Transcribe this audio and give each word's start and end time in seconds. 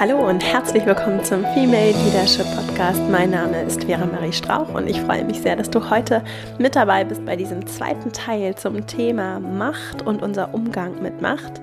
Hallo 0.00 0.28
und 0.28 0.44
herzlich 0.44 0.84
willkommen 0.84 1.22
zum 1.22 1.44
Female 1.54 1.92
Leadership 1.92 2.44
Podcast. 2.56 3.00
Mein 3.10 3.30
Name 3.30 3.62
ist 3.62 3.84
Vera 3.84 4.04
Marie 4.04 4.32
Strauch 4.32 4.68
und 4.74 4.88
ich 4.88 5.00
freue 5.00 5.24
mich 5.24 5.40
sehr, 5.40 5.54
dass 5.54 5.70
du 5.70 5.88
heute 5.88 6.22
mit 6.58 6.74
dabei 6.74 7.04
bist 7.04 7.24
bei 7.24 7.36
diesem 7.36 7.64
zweiten 7.66 8.12
Teil 8.12 8.56
zum 8.56 8.86
Thema 8.88 9.38
Macht 9.38 10.02
und 10.02 10.20
unser 10.20 10.52
Umgang 10.52 11.00
mit 11.00 11.22
Macht. 11.22 11.60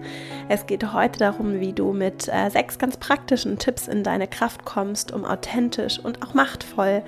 Es 0.53 0.65
geht 0.65 0.91
heute 0.91 1.19
darum, 1.19 1.61
wie 1.61 1.71
du 1.71 1.93
mit 1.93 2.27
äh, 2.27 2.49
sechs 2.49 2.77
ganz 2.77 2.97
praktischen 2.97 3.57
Tipps 3.57 3.87
in 3.87 4.03
deine 4.03 4.27
Kraft 4.27 4.65
kommst, 4.65 5.13
um 5.13 5.23
authentisch 5.23 5.97
und 5.97 6.21
auch 6.21 6.33
machtvoll 6.33 7.03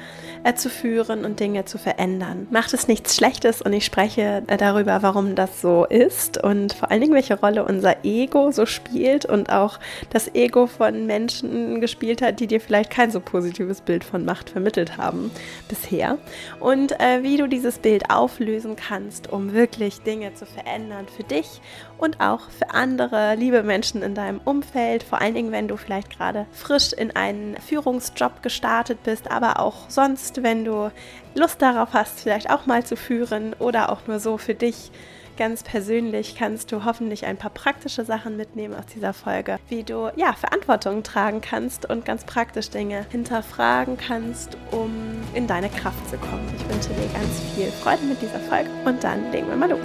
äh, 0.45 0.53
zu 0.53 0.69
führen 0.69 1.25
und 1.25 1.41
Dinge 1.41 1.65
zu 1.65 1.77
verändern. 1.77 2.47
Macht 2.51 2.73
es 2.73 2.87
nichts 2.87 3.17
Schlechtes 3.17 3.61
und 3.61 3.73
ich 3.73 3.83
spreche 3.83 4.43
äh, 4.47 4.55
darüber, 4.55 5.01
warum 5.01 5.35
das 5.35 5.61
so 5.61 5.85
ist 5.85 6.41
und 6.41 6.73
vor 6.73 6.89
allen 6.89 7.01
Dingen, 7.01 7.15
welche 7.15 7.37
Rolle 7.37 7.65
unser 7.65 8.05
Ego 8.05 8.51
so 8.51 8.65
spielt 8.65 9.25
und 9.25 9.51
auch 9.51 9.79
das 10.09 10.33
Ego 10.33 10.67
von 10.67 11.05
Menschen 11.05 11.22
gespielt 11.27 12.21
hat, 12.21 12.39
die 12.39 12.47
dir 12.47 12.59
vielleicht 12.59 12.89
kein 12.89 13.11
so 13.11 13.19
positives 13.19 13.81
Bild 13.81 14.03
von 14.03 14.25
Macht 14.25 14.49
vermittelt 14.49 14.97
haben 14.97 15.31
bisher. 15.69 16.17
Und 16.59 16.99
äh, 16.99 17.23
wie 17.23 17.37
du 17.37 17.47
dieses 17.47 17.79
Bild 17.79 18.09
auflösen 18.09 18.75
kannst, 18.75 19.31
um 19.31 19.53
wirklich 19.53 20.01
Dinge 20.01 20.33
zu 20.33 20.45
verändern 20.45 21.07
für 21.07 21.23
dich 21.23 21.61
und 21.97 22.19
auch 22.19 22.49
für 22.49 22.71
andere 22.71 23.35
liebe 23.35 23.63
Menschen 23.63 24.01
in 24.01 24.15
deinem 24.15 24.41
Umfeld, 24.43 25.03
vor 25.03 25.21
allen 25.21 25.35
Dingen, 25.35 25.51
wenn 25.51 25.67
du 25.67 25.77
vielleicht 25.77 26.09
gerade 26.09 26.45
frisch 26.51 26.93
in 26.93 27.15
einen 27.15 27.57
Führungsjob 27.57 28.41
gestartet 28.43 29.03
bist, 29.03 29.31
aber 29.31 29.59
auch 29.59 29.89
sonst, 29.89 30.43
wenn 30.43 30.65
du 30.65 30.91
Lust 31.35 31.61
darauf 31.61 31.93
hast, 31.93 32.19
vielleicht 32.19 32.49
auch 32.49 32.65
mal 32.65 32.83
zu 32.83 32.95
führen 32.95 33.53
oder 33.59 33.91
auch 33.91 34.07
nur 34.07 34.19
so 34.19 34.37
für 34.37 34.55
dich 34.55 34.91
ganz 35.37 35.63
persönlich 35.63 36.35
kannst 36.35 36.71
du 36.71 36.85
hoffentlich 36.85 37.25
ein 37.25 37.37
paar 37.37 37.49
praktische 37.49 38.05
Sachen 38.05 38.37
mitnehmen 38.37 38.75
aus 38.75 38.85
dieser 38.93 39.13
Folge, 39.13 39.57
wie 39.69 39.83
du 39.83 40.09
ja 40.15 40.33
Verantwortung 40.33 41.03
tragen 41.03 41.41
kannst 41.41 41.89
und 41.89 42.05
ganz 42.05 42.23
praktisch 42.25 42.69
Dinge 42.69 43.05
hinterfragen 43.09 43.97
kannst, 43.97 44.57
um 44.71 44.91
in 45.33 45.47
deine 45.47 45.69
Kraft 45.69 46.09
zu 46.09 46.17
kommen. 46.17 46.47
Ich 46.55 46.73
wünsche 46.73 46.89
dir 46.89 47.07
ganz 47.13 47.41
viel 47.55 47.71
Freude 47.71 48.03
mit 48.03 48.21
dieser 48.21 48.39
Folge 48.39 48.69
und 48.85 49.03
dann 49.03 49.31
legen 49.31 49.47
wir 49.47 49.55
mal 49.55 49.69
los. 49.69 49.79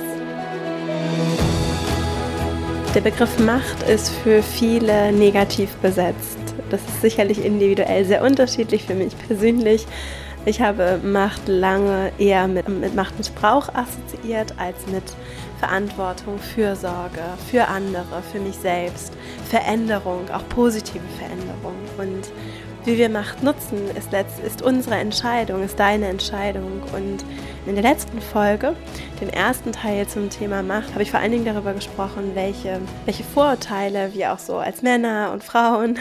Der 2.95 3.01
Begriff 3.01 3.39
Macht 3.39 3.83
ist 3.89 4.11
für 4.11 4.43
viele 4.43 5.13
negativ 5.13 5.75
besetzt. 5.77 6.39
Das 6.71 6.81
ist 6.81 7.01
sicherlich 7.01 7.45
individuell 7.45 8.05
sehr 8.05 8.23
unterschiedlich 8.23 8.85
für 8.85 8.95
mich 8.95 9.17
persönlich. 9.27 9.87
Ich 10.47 10.63
habe 10.63 10.99
Macht 11.03 11.47
lange 11.47 12.11
eher 12.19 12.49
mit, 12.49 12.69
mit 12.69 12.95
Machtmissbrauch 12.95 13.69
assoziiert 13.75 14.55
als 14.57 14.87
mit 14.87 15.03
Verantwortung, 15.59 16.39
Fürsorge 16.39 17.23
für 17.51 17.67
andere, 17.67 18.23
für 18.33 18.39
mich 18.39 18.57
selbst, 18.57 19.13
Veränderung, 19.49 20.31
auch 20.31 20.49
positive 20.49 21.05
Veränderung. 21.19 21.75
Und 21.99 22.33
wie 22.85 22.97
wir 22.97 23.09
Macht 23.09 23.43
nutzen, 23.43 23.95
ist, 23.97 24.13
letzt, 24.13 24.39
ist 24.41 24.63
unsere 24.63 24.95
Entscheidung, 24.95 25.63
ist 25.63 25.79
deine 25.79 26.09
Entscheidung. 26.09 26.83
Und 26.95 27.25
in 27.67 27.75
der 27.75 27.83
letzten 27.83 28.21
Folge, 28.21 28.75
den 29.21 29.29
ersten 29.29 29.73
Teil 29.73 30.07
zum 30.07 30.31
Thema 30.31 30.63
Macht, 30.63 30.93
habe 30.93 31.03
ich 31.03 31.11
vor 31.11 31.21
allen 31.21 31.33
Dingen 31.33 31.45
darüber 31.45 31.75
gesprochen, 31.75 32.31
welche, 32.35 32.81
welche 33.05 33.25
Vorurteile 33.25 34.15
wir 34.15 34.33
auch 34.33 34.39
so 34.39 34.57
als 34.57 34.83
Männer 34.83 35.33
und 35.33 35.45
Frauen 35.45 35.99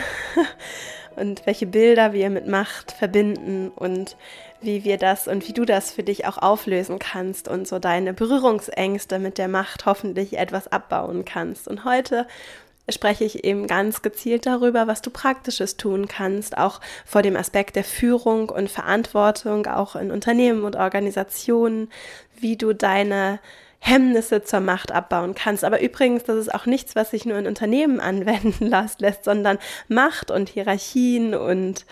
und 1.18 1.46
welche 1.46 1.66
Bilder 1.66 2.14
wir 2.14 2.30
mit 2.30 2.48
Macht 2.48 2.92
verbinden 2.92 3.70
und 3.76 4.16
wie 4.62 4.84
wir 4.84 4.98
das 4.98 5.28
und 5.28 5.48
wie 5.48 5.54
du 5.54 5.66
das 5.66 5.92
für 5.92 6.04
dich 6.04 6.26
auch 6.26 6.38
auflösen 6.38 7.00
kannst 7.00 7.48
und 7.48 7.68
so 7.68 7.80
deine 7.80 8.14
Berührungsängste 8.14 9.20
mit 9.20 9.38
der 9.38 9.48
Macht 9.48 9.86
hoffentlich 9.86 10.38
etwas 10.38 10.68
abbauen 10.68 11.26
kannst. 11.26 11.68
Und 11.68 11.86
heute 11.86 12.28
spreche 12.90 13.26
ich 13.26 13.44
eben 13.44 13.68
ganz 13.68 14.02
gezielt 14.02 14.46
darüber, 14.46 14.88
was 14.88 15.02
du 15.02 15.10
praktisches 15.10 15.78
tun 15.78 16.08
kannst, 16.08 16.58
auch 16.58 16.80
vor 17.06 17.22
dem 17.22 17.36
Aspekt 17.36 17.76
der 17.76 17.84
Führung 17.84 18.50
und 18.50 18.70
Verantwortung, 18.70 19.68
auch 19.68 19.96
in 19.96 20.12
Unternehmen 20.12 20.64
und 20.64 20.76
Organisationen, 20.76 21.90
wie 22.40 22.56
du 22.56 22.74
deine 22.74 23.40
Hemmnisse 23.80 24.44
zur 24.44 24.60
Macht 24.60 24.92
abbauen 24.92 25.36
kannst. 25.36 25.64
Aber 25.64 25.82
übrigens, 25.82 26.24
das 26.24 26.38
ist 26.38 26.54
auch 26.54 26.66
nichts, 26.66 26.96
was 26.96 27.12
sich 27.12 27.26
nur 27.26 27.38
in 27.38 27.48
Unternehmen 27.48 28.00
anwenden 28.02 28.68
lässt, 28.68 29.24
sondern 29.24 29.60
Macht 29.88 30.32
und 30.32 30.50
Hierarchien 30.50 31.36
und 31.36 31.86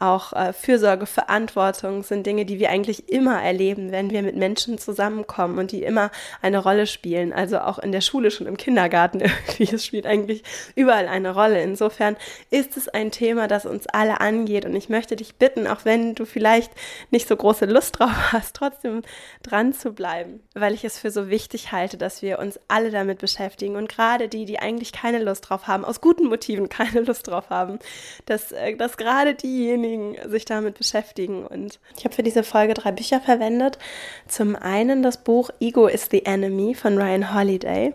auch 0.00 0.32
äh, 0.32 0.52
Fürsorge, 0.52 1.06
Verantwortung 1.06 2.04
sind 2.04 2.24
Dinge, 2.24 2.44
die 2.44 2.60
wir 2.60 2.70
eigentlich 2.70 3.08
immer 3.08 3.42
erleben, 3.42 3.90
wenn 3.90 4.10
wir 4.10 4.22
mit 4.22 4.36
Menschen 4.36 4.78
zusammenkommen 4.78 5.58
und 5.58 5.72
die 5.72 5.82
immer 5.82 6.12
eine 6.40 6.58
Rolle 6.58 6.86
spielen. 6.86 7.32
Also 7.32 7.58
auch 7.58 7.80
in 7.80 7.90
der 7.90 8.00
Schule, 8.00 8.30
schon 8.30 8.46
im 8.46 8.56
Kindergarten 8.56 9.20
irgendwie. 9.20 9.74
Es 9.74 9.84
spielt 9.84 10.06
eigentlich 10.06 10.44
überall 10.76 11.08
eine 11.08 11.34
Rolle. 11.34 11.62
Insofern 11.62 12.16
ist 12.50 12.76
es 12.76 12.88
ein 12.88 13.10
Thema, 13.10 13.48
das 13.48 13.66
uns 13.66 13.88
alle 13.88 14.20
angeht. 14.20 14.64
Und 14.64 14.76
ich 14.76 14.88
möchte 14.88 15.16
dich 15.16 15.34
bitten, 15.34 15.66
auch 15.66 15.84
wenn 15.84 16.14
du 16.14 16.24
vielleicht 16.26 16.70
nicht 17.10 17.26
so 17.26 17.36
große 17.36 17.64
Lust 17.64 17.98
drauf 17.98 18.10
hast, 18.32 18.54
trotzdem 18.54 19.02
dran 19.42 19.72
zu 19.72 19.92
bleiben, 19.92 20.40
weil 20.54 20.74
ich 20.74 20.84
es 20.84 20.98
für 20.98 21.10
so 21.10 21.28
wichtig 21.28 21.72
halte, 21.72 21.96
dass 21.96 22.22
wir 22.22 22.38
uns 22.38 22.60
alle 22.68 22.92
damit 22.92 23.18
beschäftigen. 23.18 23.74
Und 23.74 23.88
gerade 23.88 24.28
die, 24.28 24.44
die 24.44 24.60
eigentlich 24.60 24.92
keine 24.92 25.18
Lust 25.18 25.48
drauf 25.48 25.66
haben, 25.66 25.84
aus 25.84 26.00
guten 26.00 26.28
Motiven 26.28 26.68
keine 26.68 27.00
Lust 27.00 27.26
drauf 27.26 27.50
haben, 27.50 27.80
dass, 28.26 28.52
äh, 28.52 28.76
dass 28.76 28.96
gerade 28.96 29.34
diejenigen, 29.34 29.87
diejenigen 29.88 30.30
sich 30.30 30.44
damit 30.44 30.78
beschäftigen. 30.78 31.46
Und 31.46 31.78
ich 31.96 32.04
habe 32.04 32.14
für 32.14 32.22
diese 32.22 32.42
Folge 32.42 32.74
drei 32.74 32.92
Bücher 32.92 33.20
verwendet. 33.20 33.78
Zum 34.26 34.56
einen 34.56 35.02
das 35.02 35.18
Buch 35.18 35.50
Ego 35.60 35.86
is 35.86 36.08
the 36.10 36.24
Enemy 36.24 36.74
von 36.74 36.98
Ryan 36.98 37.34
Holiday. 37.34 37.94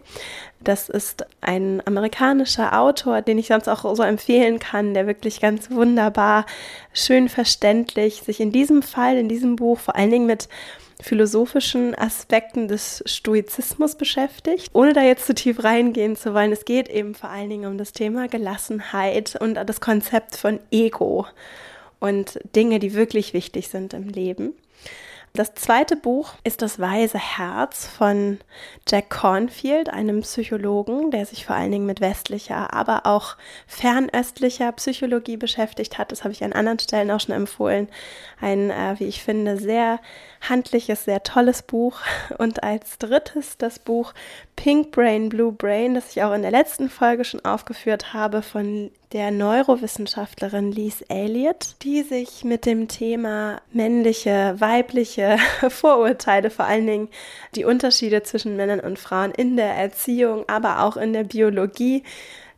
Das 0.59 0.87
ist 0.89 1.25
ein 1.41 1.85
amerikanischer 1.85 2.79
Autor, 2.79 3.21
den 3.21 3.37
ich 3.37 3.47
sonst 3.47 3.67
auch 3.67 3.95
so 3.95 4.03
empfehlen 4.03 4.59
kann, 4.59 4.93
der 4.93 5.07
wirklich 5.07 5.41
ganz 5.41 5.69
wunderbar, 5.69 6.45
schön 6.93 7.27
verständlich 7.27 8.21
sich 8.21 8.39
in 8.39 8.51
diesem 8.51 8.81
Fall, 8.81 9.17
in 9.17 9.27
diesem 9.27 9.57
Buch 9.57 9.79
vor 9.79 9.95
allen 9.95 10.11
Dingen 10.11 10.25
mit 10.25 10.47
philosophischen 11.03 11.95
Aspekten 11.95 12.67
des 12.67 13.03
Stoizismus 13.05 13.95
beschäftigt. 13.95 14.69
Ohne 14.73 14.93
da 14.93 15.01
jetzt 15.01 15.27
zu 15.27 15.35
tief 15.35 15.63
reingehen 15.63 16.15
zu 16.15 16.33
wollen, 16.33 16.51
es 16.51 16.65
geht 16.65 16.89
eben 16.89 17.13
vor 17.13 17.29
allen 17.29 17.49
Dingen 17.49 17.69
um 17.69 17.77
das 17.77 17.91
Thema 17.91 18.27
Gelassenheit 18.27 19.35
und 19.39 19.55
das 19.55 19.81
Konzept 19.81 20.35
von 20.35 20.59
Ego 20.71 21.27
und 22.03 22.37
Dinge, 22.53 22.79
die 22.79 22.93
wirklich 22.95 23.33
wichtig 23.33 23.69
sind 23.69 23.93
im 23.93 24.09
Leben. 24.09 24.53
Das 25.31 25.55
zweite 25.55 25.95
Buch 25.95 26.33
ist 26.43 26.61
Das 26.61 26.79
Weise 26.79 27.17
Herz 27.17 27.87
von 27.87 28.39
Jack 28.87 29.09
Cornfield, 29.09 29.89
einem 29.89 30.21
Psychologen, 30.21 31.11
der 31.11 31.25
sich 31.25 31.45
vor 31.45 31.55
allen 31.55 31.71
Dingen 31.71 31.85
mit 31.85 32.01
westlicher, 32.01 32.73
aber 32.73 33.05
auch 33.05 33.37
fernöstlicher 33.65 34.73
Psychologie 34.73 35.37
beschäftigt 35.37 35.97
hat. 35.97 36.11
Das 36.11 36.23
habe 36.23 36.33
ich 36.33 36.43
an 36.43 36.51
anderen 36.51 36.77
Stellen 36.77 37.09
auch 37.09 37.21
schon 37.21 37.33
empfohlen. 37.33 37.87
Ein, 38.41 38.69
äh, 38.69 38.95
wie 38.99 39.05
ich 39.05 39.23
finde, 39.23 39.57
sehr 39.57 39.99
handliches, 40.41 41.05
sehr 41.05 41.23
tolles 41.23 41.63
Buch. 41.63 42.01
Und 42.37 42.61
als 42.61 42.99
drittes 42.99 43.57
das 43.57 43.79
Buch 43.79 44.13
Pink 44.55 44.91
Brain, 44.91 45.29
Blue 45.29 45.53
Brain, 45.53 45.95
das 45.95 46.11
ich 46.11 46.21
auch 46.21 46.33
in 46.33 46.43
der 46.43 46.51
letzten 46.51 46.89
Folge 46.89 47.23
schon 47.23 47.43
aufgeführt 47.43 48.13
habe, 48.13 48.43
von 48.43 48.91
der 49.13 49.29
Neurowissenschaftlerin 49.29 50.71
Lise 50.71 51.05
Elliott, 51.07 51.75
die 51.83 52.01
sich 52.01 52.43
mit 52.43 52.65
dem 52.65 52.87
Thema 52.87 53.61
männliche, 53.71 54.55
weibliche 54.57 55.37
Vorurteile, 55.69 56.49
vor 56.49 56.65
allen 56.65 56.87
Dingen 56.87 57.09
die 57.55 57.63
Unterschiede 57.63 58.23
zwischen 58.23 58.55
Männern 58.55 58.79
und 58.79 58.97
Frauen 58.97 59.31
in 59.31 59.55
der 59.55 59.75
Erziehung, 59.75 60.45
aber 60.49 60.81
auch 60.81 60.97
in 60.97 61.13
der 61.13 61.25
Biologie 61.25 62.03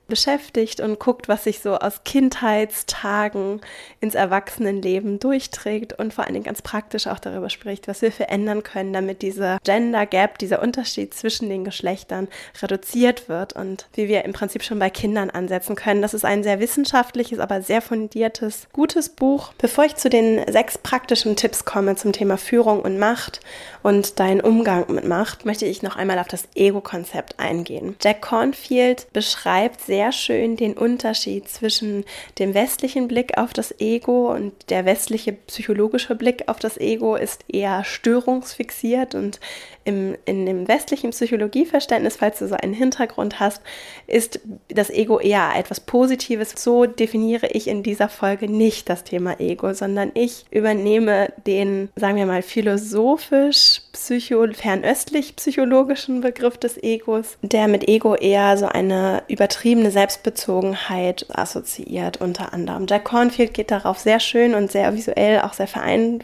beschäftigt 0.08 0.80
und 0.80 1.00
guckt, 1.00 1.28
was 1.28 1.46
sich 1.46 1.60
so 1.60 1.76
aus 1.76 2.04
Kindheitstagen 2.04 3.62
ins 4.00 4.16
Erwachsenenleben 4.16 5.20
durchträgt 5.20 5.94
und 5.94 6.14
vor 6.14 6.26
allen 6.26 6.34
Dingen 6.34 6.46
ganz 6.46 6.62
praktisch 6.62 7.08
auch 7.08 7.20
darüber 7.20 7.50
spricht, 7.50 7.88
was 7.88 8.02
wir 8.02 8.12
verändern 8.12 8.64
können, 8.64 8.94
damit 8.94 9.22
dieser 9.22 9.58
Gender 9.64 10.06
Gap, 10.06 10.38
dieser 10.38 10.62
Unterschied 10.62 11.14
zwischen 11.14 11.50
den 11.50 11.64
Geschlechtern 11.64 12.28
reduziert 12.62 13.30
wird 13.30 13.54
und 13.54 13.88
wie 13.94 14.08
wir 14.08 14.26
im 14.26 14.34
Prinzip 14.34 14.64
schon 14.64 14.80
bei 14.80 14.90
Kindern 14.90 15.30
ansetzen 15.30 15.76
können. 15.76 16.02
Das 16.02 16.14
ist 16.14 16.26
ein 16.26 16.44
sehr 16.44 16.60
wissenschaftliches, 16.60 17.40
aber 17.40 17.62
sehr 17.62 17.82
fundiertes, 17.82 18.68
gutes 18.74 19.10
Buch. 19.10 19.54
Bevor 19.58 19.86
ich 19.86 19.96
zu 19.96 20.10
den 20.10 20.42
sechs 20.52 20.78
praktischen 20.78 21.36
Tipps 21.36 21.66
komme 21.66 21.96
zum 21.96 22.14
Thema 22.14 22.38
Führung 22.38 22.82
und 22.82 23.00
Macht 23.00 23.40
und 23.82 24.20
deinen 24.20 24.42
Umgang 24.42 24.86
mit 24.90 25.06
Macht, 25.06 25.46
möchte 25.46 25.66
ich 25.66 25.82
noch 25.82 25.96
einmal 25.96 26.20
auf 26.20 26.28
das 26.28 26.48
Ego-Konzept 26.56 27.40
eingehen. 27.40 27.96
Jack 28.02 28.22
Cornfield 28.22 29.08
beschreibt 29.14 29.82
sehr 29.82 29.95
sehr 29.96 30.12
schön 30.12 30.58
den 30.58 30.74
Unterschied 30.74 31.48
zwischen 31.48 32.04
dem 32.38 32.54
westlichen 32.54 33.08
Blick 33.08 33.38
auf 33.38 33.54
das 33.54 33.80
Ego 33.80 34.30
und 34.34 34.52
der 34.70 34.84
westliche 34.84 35.32
psychologische 35.32 36.16
Blick 36.16 36.50
auf 36.50 36.60
das 36.60 36.78
Ego 36.78 37.16
ist 37.16 37.46
eher 37.48 37.86
störungsfixiert 37.86 39.16
und 39.16 39.40
im, 39.86 40.18
in 40.26 40.46
dem 40.46 40.68
westlichen 40.68 41.12
Psychologieverständnis, 41.12 42.18
falls 42.18 42.40
du 42.40 42.48
so 42.48 42.56
einen 42.56 42.74
Hintergrund 42.74 43.40
hast, 43.40 43.62
ist 44.08 44.40
das 44.68 44.90
Ego 44.90 45.20
eher 45.20 45.52
etwas 45.56 45.80
Positives. 45.80 46.54
So 46.58 46.86
definiere 46.86 47.48
ich 47.48 47.68
in 47.68 47.84
dieser 47.84 48.10
Folge 48.10 48.50
nicht 48.50 48.90
das 48.90 49.04
Thema 49.04 49.40
Ego, 49.40 49.74
sondern 49.74 50.12
ich 50.16 50.46
übernehme 50.52 51.32
den, 51.46 51.90
sagen 51.96 52.18
wir 52.18 52.26
mal, 52.26 52.42
philosophisch, 52.42 53.82
psycho, 53.94 54.48
fernöstlich 54.54 55.36
psychologischen 55.36 56.22
Begriff 56.22 56.58
des 56.58 56.82
Egos, 56.82 57.38
der 57.42 57.68
mit 57.68 57.88
Ego 57.88 58.16
eher 58.16 58.58
so 58.58 58.66
eine 58.66 59.24
übertriebene 59.28 59.92
Selbstbezogenheit 59.92 61.28
assoziiert, 61.30 62.20
unter 62.22 62.54
anderem. 62.54 62.88
Jack 62.90 63.06
Cornfield 63.06 63.54
geht 63.54 63.72
darauf 63.72 64.00
sehr 64.00 64.20
schön 64.20 64.56
und 64.56 64.72
sehr 64.72 64.96
visuell, 64.96 65.42
auch 65.42 65.54
sehr 65.54 65.68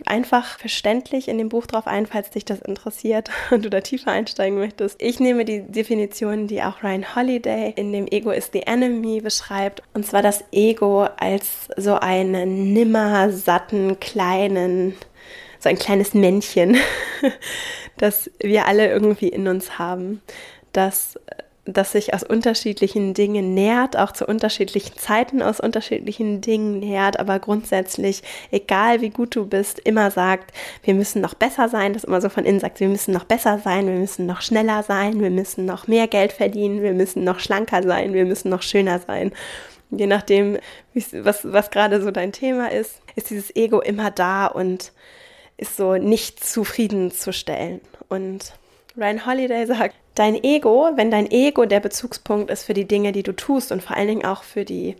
einfach 0.06 0.58
verständlich 0.60 1.28
in 1.28 1.38
dem 1.38 1.50
Buch 1.50 1.66
drauf 1.66 1.88
ein, 1.88 2.06
falls 2.06 2.30
dich 2.30 2.46
das 2.46 2.60
interessiert 2.60 3.30
und 3.52 3.62
du 3.66 3.70
da 3.70 3.82
tiefer 3.82 4.12
einsteigen 4.12 4.58
möchtest. 4.58 5.02
Ich 5.02 5.20
nehme 5.20 5.46
die 5.46 5.62
Definition, 5.62 6.48
die 6.48 6.62
auch 6.62 6.84
Ryan 6.84 7.16
Holiday 7.16 7.74
in 7.76 7.92
dem 7.92 8.08
Ego 8.08 8.32
is 8.32 8.50
the 8.54 8.64
Enemy 8.64 9.22
beschreibt, 9.22 9.84
und 9.94 10.06
zwar 10.06 10.22
das 10.22 10.44
Ego 10.52 11.08
als 11.18 11.70
so 11.78 11.96
einen 11.96 12.74
nimmer 12.74 13.32
satten, 13.32 14.00
kleinen, 14.00 14.96
so 15.60 15.70
ein 15.70 15.78
kleines 15.78 16.14
Männchen, 16.14 16.78
das 17.98 18.32
wir 18.40 18.68
alle 18.68 18.90
irgendwie 18.90 19.30
in 19.30 19.48
uns 19.48 19.78
haben, 19.78 20.22
das 20.74 21.20
das 21.66 21.92
sich 21.92 22.14
aus 22.14 22.24
unterschiedlichen 22.24 23.14
Dingen 23.14 23.54
nährt, 23.54 23.96
auch 23.96 24.12
zu 24.12 24.26
unterschiedlichen 24.26 24.98
Zeiten 24.98 25.44
aus 25.44 25.60
unterschiedlichen 25.60 26.42
Dingen 26.42 26.80
nährt, 26.80 27.20
aber 27.20 27.38
grundsätzlich, 27.38 28.24
egal 28.50 29.02
wie 29.02 29.12
gut 29.12 29.36
du 29.36 29.46
bist, 29.46 29.80
immer 29.80 30.10
sagt, 30.10 30.54
wir 30.84 30.96
müssen 30.96 31.22
noch 31.22 31.36
besser 31.36 31.70
sein, 31.70 31.94
das 31.94 32.04
immer 32.04 32.20
so 32.20 32.30
von 32.30 32.46
innen 32.46 32.60
sagt, 32.60 32.80
wir 32.80 32.88
müssen 32.88 33.14
noch 33.14 33.26
besser 33.26 33.60
sein, 33.60 33.86
wir 33.86 33.94
müssen 33.94 34.26
noch 34.26 34.42
schneller 34.42 34.82
sein, 34.82 35.22
wir 35.22 35.30
müssen 35.30 35.66
noch 35.66 35.88
mehr 35.88 36.08
Geld 36.08 36.34
verdienen, 36.34 36.82
wir 36.82 36.94
müssen 36.94 37.24
noch 37.24 37.40
schlanker 37.40 37.84
sein, 37.84 38.14
wir 38.14 38.26
müssen 38.26 38.50
noch 38.50 38.64
schöner 38.64 39.00
sein. 39.00 39.32
Je 39.92 40.08
nachdem, 40.08 40.58
was, 40.94 41.42
was 41.44 41.70
gerade 41.70 42.02
so 42.02 42.10
dein 42.12 42.32
Thema 42.32 42.72
ist, 42.72 43.02
ist 43.16 43.30
dieses 43.30 43.56
Ego 43.56 43.82
immer 43.82 44.10
da 44.10 44.48
und 44.48 44.94
ist 45.58 45.78
so 45.78 45.96
nicht 45.96 46.44
zufriedenzustellen. 46.44 47.82
Und 48.08 48.54
Ryan 49.02 49.26
Holiday 49.26 49.66
sagt, 49.66 49.96
dein 50.16 50.36
Ego, 50.44 50.92
wenn 50.96 51.10
dein 51.10 51.30
Ego 51.32 51.66
der 51.66 51.80
Bezugspunkt 51.80 52.52
ist 52.52 52.64
für 52.64 52.74
die 52.74 52.88
Dinge, 52.88 53.12
die 53.12 53.24
du 53.24 53.34
tust 53.34 53.72
und 53.72 53.82
vor 53.82 53.98
allen 53.98 54.08
Dingen 54.08 54.26
auch 54.26 54.44
für 54.44 54.64
die, 54.64 54.96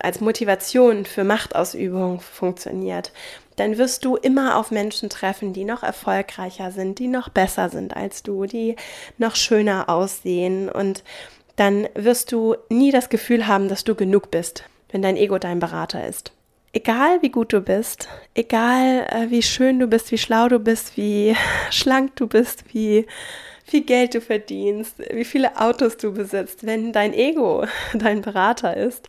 als 0.00 0.20
Motivation 0.20 1.04
für 1.04 1.22
Machtausübung 1.22 2.20
funktioniert, 2.20 3.12
dann 3.54 3.78
wirst 3.78 4.04
du 4.04 4.16
immer 4.16 4.56
auf 4.56 4.70
Menschen 4.70 5.08
treffen, 5.08 5.52
die 5.52 5.64
noch 5.64 5.82
erfolgreicher 5.82 6.72
sind, 6.72 6.98
die 6.98 7.08
noch 7.08 7.28
besser 7.28 7.68
sind 7.68 7.96
als 7.96 8.22
du, 8.22 8.46
die 8.46 8.76
noch 9.16 9.36
schöner 9.36 9.88
aussehen 9.88 10.68
und 10.68 11.04
dann 11.54 11.88
wirst 11.94 12.32
du 12.32 12.56
nie 12.68 12.90
das 12.90 13.08
Gefühl 13.08 13.46
haben, 13.46 13.68
dass 13.68 13.84
du 13.84 13.94
genug 13.94 14.30
bist, 14.30 14.64
wenn 14.90 15.02
dein 15.02 15.16
Ego 15.16 15.38
dein 15.38 15.58
Berater 15.58 16.06
ist. 16.06 16.32
Egal 16.76 17.22
wie 17.22 17.30
gut 17.30 17.54
du 17.54 17.62
bist, 17.62 18.06
egal 18.34 19.06
äh, 19.08 19.30
wie 19.30 19.42
schön 19.42 19.78
du 19.78 19.86
bist, 19.86 20.12
wie 20.12 20.18
schlau 20.18 20.46
du 20.50 20.58
bist, 20.58 20.98
wie 20.98 21.34
schlank 21.70 22.16
du 22.16 22.26
bist, 22.26 22.64
wie 22.74 23.06
viel 23.64 23.80
Geld 23.80 24.14
du 24.14 24.20
verdienst, 24.20 24.98
wie 25.10 25.24
viele 25.24 25.58
Autos 25.58 25.96
du 25.96 26.12
besitzt, 26.12 26.66
wenn 26.66 26.92
dein 26.92 27.14
Ego 27.14 27.64
dein 27.94 28.20
Berater 28.20 28.76
ist, 28.76 29.08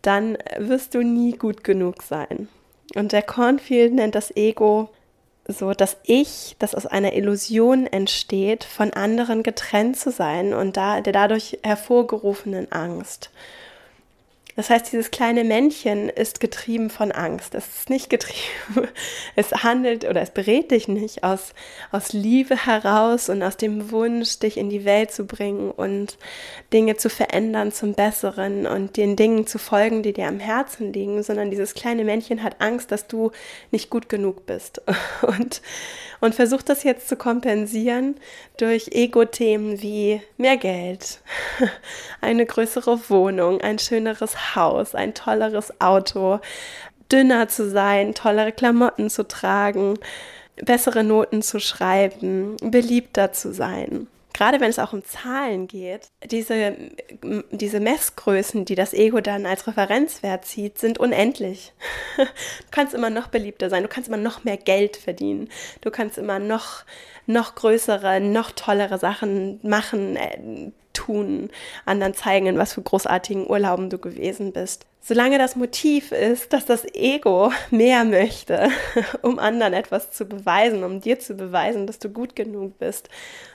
dann 0.00 0.38
wirst 0.56 0.94
du 0.94 1.02
nie 1.02 1.32
gut 1.32 1.64
genug 1.64 2.02
sein. 2.02 2.48
Und 2.94 3.12
der 3.12 3.20
Cornfield 3.20 3.92
nennt 3.92 4.14
das 4.14 4.34
Ego 4.34 4.88
so 5.46 5.74
das 5.74 5.98
Ich, 6.04 6.56
das 6.60 6.74
aus 6.74 6.86
einer 6.86 7.12
Illusion 7.12 7.86
entsteht, 7.86 8.64
von 8.64 8.90
anderen 8.94 9.42
getrennt 9.42 9.98
zu 9.98 10.10
sein 10.10 10.54
und 10.54 10.78
da, 10.78 11.02
der 11.02 11.12
dadurch 11.12 11.58
hervorgerufenen 11.62 12.72
Angst. 12.72 13.30
Das 14.54 14.68
heißt, 14.68 14.92
dieses 14.92 15.10
kleine 15.10 15.44
Männchen 15.44 16.10
ist 16.10 16.38
getrieben 16.38 16.90
von 16.90 17.10
Angst. 17.10 17.54
Es 17.54 17.66
ist 17.68 17.90
nicht 17.90 18.10
getrieben, 18.10 18.42
es 19.34 19.50
handelt 19.50 20.04
oder 20.04 20.20
es 20.20 20.30
berät 20.30 20.70
dich 20.70 20.88
nicht 20.88 21.24
aus, 21.24 21.54
aus 21.90 22.12
Liebe 22.12 22.66
heraus 22.66 23.30
und 23.30 23.42
aus 23.42 23.56
dem 23.56 23.90
Wunsch, 23.90 24.38
dich 24.40 24.58
in 24.58 24.68
die 24.68 24.84
Welt 24.84 25.10
zu 25.10 25.24
bringen 25.26 25.70
und 25.70 26.18
Dinge 26.72 26.96
zu 26.96 27.08
verändern 27.08 27.72
zum 27.72 27.94
Besseren 27.94 28.66
und 28.66 28.96
den 28.98 29.16
Dingen 29.16 29.46
zu 29.46 29.58
folgen, 29.58 30.02
die 30.02 30.12
dir 30.12 30.28
am 30.28 30.38
Herzen 30.38 30.92
liegen, 30.92 31.22
sondern 31.22 31.50
dieses 31.50 31.72
kleine 31.72 32.04
Männchen 32.04 32.42
hat 32.42 32.60
Angst, 32.60 32.92
dass 32.92 33.06
du 33.06 33.30
nicht 33.70 33.88
gut 33.88 34.10
genug 34.10 34.44
bist 34.44 34.82
und, 35.22 35.62
und 36.20 36.34
versucht 36.34 36.68
das 36.68 36.82
jetzt 36.82 37.08
zu 37.08 37.16
kompensieren 37.16 38.16
durch 38.58 38.88
Ego-Themen 38.92 39.80
wie 39.80 40.20
mehr 40.36 40.58
Geld, 40.58 41.20
eine 42.20 42.44
größere 42.44 43.08
Wohnung, 43.08 43.62
ein 43.62 43.78
schöneres 43.78 44.36
Haus, 44.54 44.94
ein 44.94 45.14
tolleres 45.14 45.80
Auto, 45.80 46.40
dünner 47.10 47.48
zu 47.48 47.68
sein, 47.68 48.14
tollere 48.14 48.52
Klamotten 48.52 49.10
zu 49.10 49.26
tragen, 49.26 49.98
bessere 50.56 51.04
Noten 51.04 51.42
zu 51.42 51.60
schreiben, 51.60 52.56
beliebter 52.62 53.32
zu 53.32 53.52
sein. 53.52 54.08
Gerade 54.34 54.60
wenn 54.60 54.70
es 54.70 54.78
auch 54.78 54.94
um 54.94 55.04
Zahlen 55.04 55.66
geht, 55.66 56.08
diese, 56.24 56.74
diese 57.50 57.80
Messgrößen, 57.80 58.64
die 58.64 58.74
das 58.74 58.94
Ego 58.94 59.20
dann 59.20 59.44
als 59.44 59.66
Referenzwert 59.66 60.46
zieht, 60.46 60.78
sind 60.78 60.98
unendlich. 60.98 61.72
Du 62.16 62.24
kannst 62.70 62.94
immer 62.94 63.10
noch 63.10 63.28
beliebter 63.28 63.68
sein, 63.68 63.82
du 63.82 63.88
kannst 63.88 64.08
immer 64.08 64.16
noch 64.16 64.44
mehr 64.44 64.56
Geld 64.56 64.96
verdienen, 64.96 65.50
du 65.82 65.90
kannst 65.90 66.16
immer 66.16 66.38
noch, 66.38 66.84
noch 67.26 67.54
größere, 67.54 68.20
noch 68.20 68.52
tollere 68.52 68.98
Sachen 68.98 69.60
machen, 69.62 70.16
äh, 70.16 70.72
tun, 70.92 71.50
anderen 71.84 72.14
zeigen, 72.14 72.46
in 72.46 72.58
was 72.58 72.74
für 72.74 72.82
großartigen 72.82 73.48
Urlauben 73.48 73.90
du 73.90 73.98
gewesen 73.98 74.52
bist. 74.52 74.86
Solange 75.04 75.36
das 75.36 75.56
Motiv 75.56 76.12
ist, 76.12 76.52
dass 76.52 76.64
das 76.64 76.84
Ego 76.94 77.50
mehr 77.72 78.04
möchte, 78.04 78.68
um 79.22 79.40
anderen 79.40 79.72
etwas 79.72 80.12
zu 80.12 80.26
beweisen, 80.26 80.84
um 80.84 81.00
dir 81.00 81.18
zu 81.18 81.34
beweisen, 81.34 81.88
dass 81.88 81.98
du 81.98 82.08
gut 82.08 82.36
genug 82.36 82.78
bist, 82.78 83.08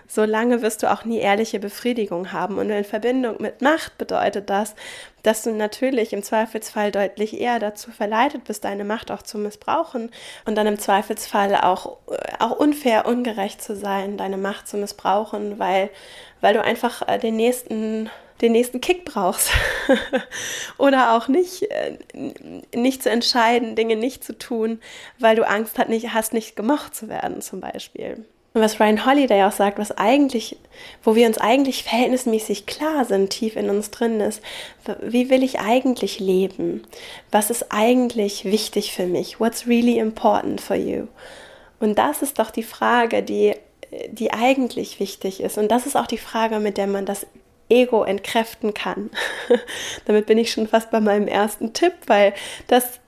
solange 0.07 0.61
wirst 0.61 0.83
du 0.83 0.91
auch 0.91 1.05
nie 1.05 1.19
ehrliche 1.19 1.61
Befriedigung 1.61 2.33
haben. 2.33 2.57
Und 2.57 2.69
in 2.69 2.83
Verbindung 2.83 3.41
mit 3.41 3.61
Macht 3.61 3.97
bedeutet 3.97 4.49
das, 4.49 4.75
dass 5.23 5.43
du 5.43 5.51
natürlich 5.53 6.11
im 6.11 6.21
Zweifelsfall 6.21 6.91
deutlich 6.91 7.39
eher 7.39 7.59
dazu 7.59 7.91
verleitet 7.91 8.43
bist, 8.43 8.65
deine 8.65 8.83
Macht 8.83 9.09
auch 9.09 9.21
zu 9.21 9.37
missbrauchen 9.37 10.11
und 10.45 10.55
dann 10.55 10.67
im 10.67 10.77
Zweifelsfall 10.77 11.55
auch, 11.55 11.97
auch 12.39 12.59
unfair, 12.59 13.05
ungerecht 13.05 13.61
zu 13.61 13.73
sein, 13.73 14.17
deine 14.17 14.37
Macht 14.37 14.67
zu 14.67 14.75
missbrauchen, 14.75 15.59
weil, 15.59 15.91
weil 16.41 16.53
du 16.53 16.61
einfach 16.61 17.07
äh, 17.07 17.17
den 17.17 17.37
nächsten 17.37 18.09
den 18.41 18.51
nächsten 18.51 18.81
Kick 18.81 19.05
brauchst. 19.05 19.49
Oder 20.77 21.15
auch 21.15 21.27
nicht, 21.27 21.63
äh, 21.63 21.97
nicht 22.75 23.03
zu 23.03 23.09
entscheiden, 23.09 23.75
Dinge 23.75 23.95
nicht 23.95 24.23
zu 24.23 24.37
tun, 24.37 24.79
weil 25.19 25.35
du 25.35 25.47
Angst 25.47 25.77
hast, 25.77 25.89
nicht, 25.89 26.13
hast, 26.13 26.33
nicht 26.33 26.55
gemocht 26.55 26.95
zu 26.95 27.09
werden, 27.09 27.41
zum 27.41 27.61
Beispiel. 27.61 28.25
Und 28.53 28.63
was 28.63 28.79
Ryan 28.79 29.05
Holiday 29.05 29.43
auch 29.43 29.51
sagt, 29.51 29.77
was 29.77 29.91
eigentlich, 29.91 30.57
wo 31.03 31.15
wir 31.15 31.27
uns 31.27 31.37
eigentlich 31.37 31.83
verhältnismäßig 31.83 32.65
klar 32.65 33.05
sind, 33.05 33.29
tief 33.29 33.55
in 33.55 33.69
uns 33.69 33.91
drin 33.91 34.19
ist, 34.19 34.41
wie 35.01 35.29
will 35.29 35.43
ich 35.43 35.59
eigentlich 35.59 36.19
leben? 36.19 36.81
Was 37.29 37.51
ist 37.51 37.67
eigentlich 37.69 38.45
wichtig 38.45 38.93
für 38.93 39.05
mich? 39.05 39.39
What's 39.39 39.67
really 39.67 39.99
important 39.99 40.59
for 40.59 40.75
you? 40.75 41.05
Und 41.79 41.99
das 41.99 42.23
ist 42.23 42.39
doch 42.39 42.49
die 42.49 42.63
Frage, 42.63 43.21
die, 43.21 43.53
die 44.09 44.33
eigentlich 44.33 44.99
wichtig 44.99 45.41
ist. 45.41 45.59
Und 45.59 45.69
das 45.69 45.85
ist 45.85 45.95
auch 45.95 46.07
die 46.07 46.17
Frage, 46.17 46.59
mit 46.59 46.77
der 46.77 46.87
man 46.87 47.05
das 47.05 47.27
Ego 47.69 48.03
entkräften 48.03 48.73
kann. 48.73 49.09
Damit 50.05 50.25
bin 50.25 50.37
ich 50.37 50.51
schon 50.51 50.67
fast 50.67 50.91
bei 50.91 50.99
meinem 50.99 51.27
ersten 51.27 51.73
Tipp, 51.73 51.93
weil 52.07 52.33
das, 52.67 52.99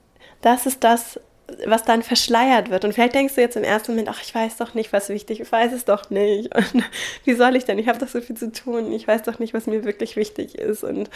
das 0.42 0.66
ist 0.66 0.84
das, 0.84 1.18
was 1.66 1.82
dann 1.84 2.02
verschleiert 2.02 2.70
wird. 2.70 2.84
Und 2.84 2.92
vielleicht 2.92 3.14
denkst 3.14 3.34
du 3.34 3.40
jetzt 3.40 3.56
im 3.56 3.64
ersten 3.64 3.92
Moment, 3.92 4.08
ach, 4.08 4.22
ich 4.22 4.34
weiß 4.34 4.56
doch 4.56 4.74
nicht, 4.74 4.92
was 4.92 5.08
wichtig 5.08 5.40
ist, 5.40 5.48
ich 5.48 5.52
weiß 5.52 5.72
es 5.72 5.84
doch 5.84 6.10
nicht. 6.10 6.54
Und 6.74 6.84
wie 7.24 7.34
soll 7.34 7.56
ich 7.56 7.64
denn? 7.64 7.78
Ich 7.78 7.88
habe 7.88 7.98
doch 7.98 8.08
so 8.08 8.20
viel 8.20 8.36
zu 8.36 8.52
tun. 8.52 8.92
Ich 8.92 9.06
weiß 9.06 9.22
doch 9.22 9.38
nicht, 9.38 9.54
was 9.54 9.66
mir 9.66 9.84
wirklich 9.84 10.16
wichtig 10.16 10.56
ist 10.56 10.84
und 10.84 11.10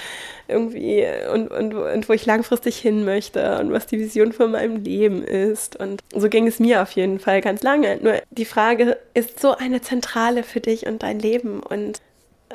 irgendwie 0.49 1.07
und, 1.33 1.51
und, 1.51 1.75
und 1.75 2.09
wo 2.09 2.13
ich 2.13 2.27
langfristig 2.27 2.77
hin 2.79 3.05
möchte 3.05 3.59
und 3.59 3.73
was 3.73 3.87
die 3.87 3.99
Vision 3.99 4.33
von 4.33 4.51
meinem 4.51 4.83
Leben 4.83 5.23
ist. 5.23 5.77
Und 5.77 6.03
so 6.15 6.29
ging 6.29 6.47
es 6.47 6.59
mir 6.59 6.83
auf 6.83 6.93
jeden 6.93 7.19
Fall 7.19 7.41
ganz 7.41 7.63
lange. 7.63 7.99
Nur 8.03 8.21
die 8.31 8.45
Frage 8.45 8.99
ist 9.15 9.41
so 9.41 9.57
eine 9.57 9.81
zentrale 9.81 10.43
für 10.43 10.61
dich 10.61 10.87
und 10.87 11.03
dein 11.03 11.19
Leben 11.19 11.61
und 11.61 12.01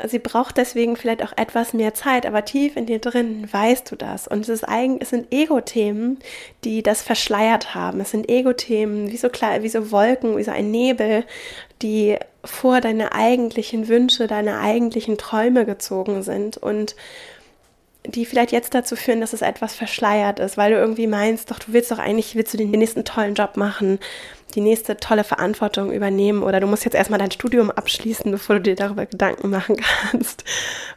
sie 0.07 0.19
braucht 0.19 0.57
deswegen 0.57 0.95
vielleicht 0.95 1.23
auch 1.23 1.33
etwas 1.35 1.73
mehr 1.73 1.93
Zeit, 1.93 2.25
aber 2.25 2.45
tief 2.45 2.75
in 2.75 2.85
dir 2.85 2.99
drin 2.99 3.47
weißt 3.51 3.91
du 3.91 3.95
das. 3.95 4.27
Und 4.27 4.41
es, 4.41 4.49
ist 4.49 4.63
eigentlich, 4.63 5.03
es 5.03 5.09
sind 5.09 5.31
Ego-Themen, 5.31 6.19
die 6.63 6.83
das 6.83 7.01
verschleiert 7.01 7.75
haben. 7.75 7.99
Es 7.99 8.11
sind 8.11 8.29
Ego-Themen 8.29 9.11
wie 9.11 9.17
so, 9.17 9.29
wie 9.29 9.69
so 9.69 9.91
Wolken, 9.91 10.37
wie 10.37 10.43
so 10.43 10.51
ein 10.51 10.71
Nebel, 10.71 11.25
die 11.81 12.17
vor 12.43 12.81
deine 12.81 13.13
eigentlichen 13.13 13.87
Wünsche, 13.87 14.27
deine 14.27 14.59
eigentlichen 14.59 15.17
Träume 15.17 15.65
gezogen 15.65 16.23
sind. 16.23 16.57
Und 16.57 16.95
die 18.05 18.25
vielleicht 18.25 18.51
jetzt 18.51 18.73
dazu 18.73 18.95
führen, 18.95 19.21
dass 19.21 19.33
es 19.33 19.41
etwas 19.41 19.75
verschleiert 19.75 20.39
ist, 20.39 20.57
weil 20.57 20.71
du 20.71 20.77
irgendwie 20.77 21.07
meinst, 21.07 21.51
doch 21.51 21.59
du 21.59 21.73
willst 21.73 21.91
doch 21.91 21.99
eigentlich, 21.99 22.35
willst 22.35 22.53
du 22.53 22.57
den 22.57 22.71
nächsten 22.71 23.03
tollen 23.03 23.35
Job 23.35 23.57
machen, 23.57 23.99
die 24.55 24.61
nächste 24.61 24.97
tolle 24.97 25.23
Verantwortung 25.23 25.91
übernehmen 25.91 26.41
oder 26.41 26.59
du 26.59 26.65
musst 26.65 26.85
jetzt 26.85 26.95
erstmal 26.95 27.19
dein 27.19 27.31
Studium 27.31 27.69
abschließen, 27.69 28.31
bevor 28.31 28.55
du 28.55 28.61
dir 28.61 28.75
darüber 28.75 29.05
Gedanken 29.05 29.49
machen 29.49 29.77
kannst, 30.11 30.43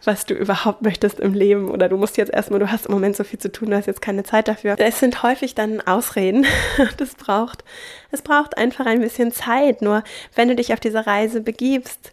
was 0.04 0.24
du 0.26 0.34
überhaupt 0.34 0.82
möchtest 0.82 1.20
im 1.20 1.34
Leben 1.34 1.70
oder 1.70 1.88
du 1.88 1.96
musst 1.96 2.16
jetzt 2.16 2.32
erstmal, 2.32 2.60
du 2.60 2.70
hast 2.70 2.86
im 2.86 2.92
Moment 2.92 3.16
so 3.16 3.24
viel 3.24 3.38
zu 3.38 3.52
tun, 3.52 3.70
du 3.70 3.76
hast 3.76 3.86
jetzt 3.86 4.00
keine 4.00 4.22
Zeit 4.22 4.48
dafür. 4.48 4.76
Es 4.78 5.00
sind 5.00 5.22
häufig 5.22 5.54
dann 5.54 5.80
Ausreden. 5.80 6.46
Das 6.96 7.14
braucht, 7.14 7.64
es 8.10 8.22
braucht 8.22 8.56
einfach 8.56 8.86
ein 8.86 9.00
bisschen 9.00 9.32
Zeit. 9.32 9.82
Nur 9.82 10.04
wenn 10.34 10.48
du 10.48 10.54
dich 10.54 10.72
auf 10.72 10.80
diese 10.80 11.06
Reise 11.06 11.40
begibst, 11.40 12.12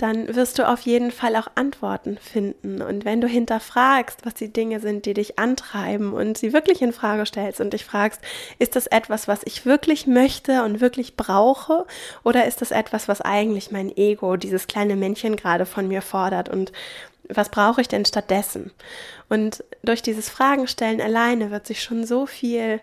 dann 0.00 0.34
wirst 0.34 0.58
du 0.58 0.66
auf 0.66 0.80
jeden 0.80 1.10
Fall 1.10 1.36
auch 1.36 1.48
Antworten 1.56 2.16
finden. 2.16 2.80
Und 2.80 3.04
wenn 3.04 3.20
du 3.20 3.28
hinterfragst, 3.28 4.24
was 4.24 4.32
die 4.32 4.50
Dinge 4.50 4.80
sind, 4.80 5.04
die 5.04 5.12
dich 5.12 5.38
antreiben 5.38 6.14
und 6.14 6.38
sie 6.38 6.54
wirklich 6.54 6.80
in 6.80 6.94
Frage 6.94 7.26
stellst 7.26 7.60
und 7.60 7.74
dich 7.74 7.84
fragst, 7.84 8.22
ist 8.58 8.76
das 8.76 8.86
etwas, 8.86 9.28
was 9.28 9.40
ich 9.44 9.66
wirklich 9.66 10.06
möchte 10.06 10.62
und 10.62 10.80
wirklich 10.80 11.16
brauche? 11.16 11.84
Oder 12.24 12.46
ist 12.46 12.62
das 12.62 12.70
etwas, 12.70 13.08
was 13.08 13.20
eigentlich 13.20 13.72
mein 13.72 13.94
Ego, 13.94 14.36
dieses 14.36 14.66
kleine 14.66 14.96
Männchen 14.96 15.36
gerade 15.36 15.66
von 15.66 15.86
mir 15.86 16.00
fordert? 16.00 16.48
Und 16.48 16.72
was 17.28 17.50
brauche 17.50 17.82
ich 17.82 17.88
denn 17.88 18.06
stattdessen? 18.06 18.72
Und 19.28 19.62
durch 19.82 20.00
dieses 20.00 20.30
Fragenstellen 20.30 21.02
alleine 21.02 21.50
wird 21.50 21.66
sich 21.66 21.82
schon 21.82 22.06
so 22.06 22.24
viel 22.24 22.80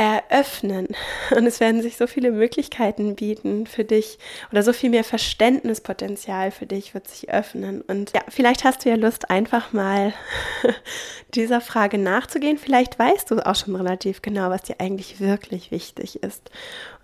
eröffnen. 0.00 0.88
Und 1.30 1.46
es 1.46 1.60
werden 1.60 1.82
sich 1.82 1.98
so 1.98 2.06
viele 2.06 2.30
Möglichkeiten 2.30 3.16
bieten 3.16 3.66
für 3.66 3.84
dich 3.84 4.18
oder 4.50 4.62
so 4.62 4.72
viel 4.72 4.88
mehr 4.88 5.04
Verständnispotenzial 5.04 6.52
für 6.52 6.64
dich 6.64 6.94
wird 6.94 7.06
sich 7.06 7.28
öffnen. 7.28 7.82
Und 7.82 8.12
ja, 8.14 8.22
vielleicht 8.28 8.64
hast 8.64 8.82
du 8.82 8.88
ja 8.88 8.94
Lust, 8.94 9.28
einfach 9.28 9.74
mal 9.74 10.14
dieser 11.34 11.60
Frage 11.60 11.98
nachzugehen. 11.98 12.56
Vielleicht 12.56 12.98
weißt 12.98 13.30
du 13.30 13.46
auch 13.46 13.54
schon 13.54 13.76
relativ 13.76 14.22
genau, 14.22 14.48
was 14.48 14.62
dir 14.62 14.76
eigentlich 14.78 15.20
wirklich 15.20 15.70
wichtig 15.70 16.22
ist. 16.22 16.50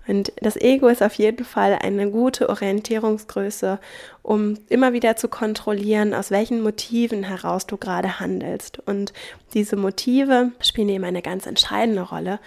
Und 0.07 0.33
das 0.41 0.57
Ego 0.57 0.89
ist 0.89 1.03
auf 1.03 1.15
jeden 1.15 1.45
Fall 1.45 1.79
eine 1.81 2.11
gute 2.11 2.49
Orientierungsgröße, 2.49 3.79
um 4.23 4.59
immer 4.69 4.93
wieder 4.93 5.17
zu 5.17 5.29
kontrollieren, 5.29 6.15
aus 6.15 6.31
welchen 6.31 6.63
Motiven 6.63 7.25
heraus 7.25 7.67
du 7.67 7.77
gerade 7.77 8.21
handelst. 8.21 8.79
Und 8.87 9.13
diese 9.55 9.77
Motive 9.77 10.53
spielen 10.61 10.89
eben 10.89 11.05
eine 11.05 11.23
ganz 11.23 11.47
entscheidende 11.47 12.03
Rolle, 12.03 12.39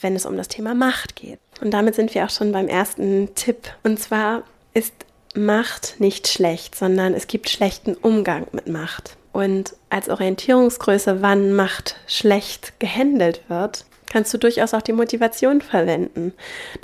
wenn 0.00 0.14
es 0.14 0.26
um 0.26 0.36
das 0.36 0.48
Thema 0.48 0.74
Macht 0.74 1.16
geht. 1.16 1.40
Und 1.60 1.72
damit 1.72 1.94
sind 1.94 2.14
wir 2.14 2.24
auch 2.24 2.30
schon 2.30 2.52
beim 2.52 2.68
ersten 2.68 3.34
Tipp. 3.34 3.68
Und 3.82 3.98
zwar 3.98 4.44
ist 4.74 4.94
Macht 5.34 5.96
nicht 5.98 6.28
schlecht, 6.28 6.74
sondern 6.74 7.14
es 7.14 7.26
gibt 7.26 7.50
schlechten 7.50 7.94
Umgang 7.94 8.46
mit 8.52 8.66
Macht. 8.68 9.16
Und 9.32 9.74
als 9.90 10.08
Orientierungsgröße, 10.08 11.22
wann 11.22 11.52
Macht 11.54 11.96
schlecht 12.06 12.80
gehandelt 12.80 13.42
wird, 13.48 13.84
kannst 14.10 14.32
du 14.34 14.38
durchaus 14.38 14.74
auch 14.74 14.82
die 14.82 14.92
Motivation 14.92 15.60
verwenden. 15.60 16.32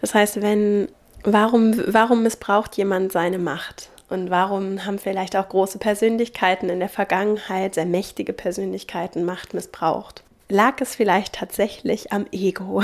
Das 0.01 0.15
heißt, 0.15 0.43
wenn, 0.43 0.89
warum, 1.23 1.75
warum 1.87 2.23
missbraucht 2.23 2.77
jemand 2.77 3.13
seine 3.13 3.39
Macht? 3.39 3.91
Und 4.11 4.31
warum 4.31 4.85
haben 4.85 4.99
vielleicht 4.99 5.35
auch 5.35 5.49
große 5.49 5.79
Persönlichkeiten 5.79 6.69
in 6.69 6.79
der 6.79 6.91
Vergangenheit, 6.91 7.75
sehr 7.75 7.87
mächtige 7.87 8.33
Persönlichkeiten, 8.33 9.25
Macht 9.25 9.55
missbraucht? 9.55 10.23
Lag 10.49 10.81
es 10.81 10.95
vielleicht 10.95 11.35
tatsächlich 11.35 12.13
am 12.13 12.27
Ego 12.31 12.83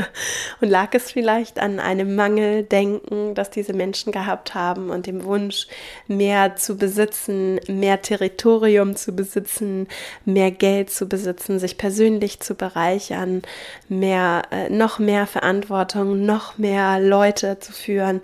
und 0.60 0.68
lag 0.68 0.88
es 0.92 1.10
vielleicht 1.10 1.58
an 1.58 1.78
einem 1.78 2.14
Mangeldenken, 2.14 3.34
das 3.34 3.50
diese 3.50 3.74
Menschen 3.74 4.10
gehabt 4.10 4.54
haben 4.54 4.90
und 4.90 5.06
dem 5.06 5.24
Wunsch, 5.24 5.66
mehr 6.06 6.56
zu 6.56 6.76
besitzen, 6.76 7.60
mehr 7.68 8.00
Territorium 8.00 8.96
zu 8.96 9.12
besitzen, 9.12 9.86
mehr 10.24 10.50
Geld 10.50 10.90
zu 10.90 11.06
besitzen, 11.06 11.58
sich 11.58 11.76
persönlich 11.76 12.40
zu 12.40 12.54
bereichern, 12.54 13.42
mehr, 13.88 14.42
äh, 14.50 14.70
noch 14.70 14.98
mehr 14.98 15.26
Verantwortung, 15.26 16.24
noch 16.24 16.58
mehr 16.58 17.00
Leute 17.00 17.58
zu 17.58 17.72
führen 17.72 18.20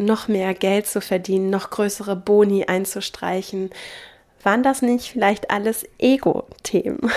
noch 0.00 0.28
mehr 0.28 0.54
Geld 0.54 0.86
zu 0.86 1.00
verdienen, 1.00 1.50
noch 1.50 1.70
größere 1.70 2.14
Boni 2.14 2.66
einzustreichen. 2.66 3.70
Waren 4.44 4.62
das 4.62 4.80
nicht 4.80 5.10
vielleicht 5.10 5.50
alles 5.50 5.84
Ego-Themen? 5.98 7.10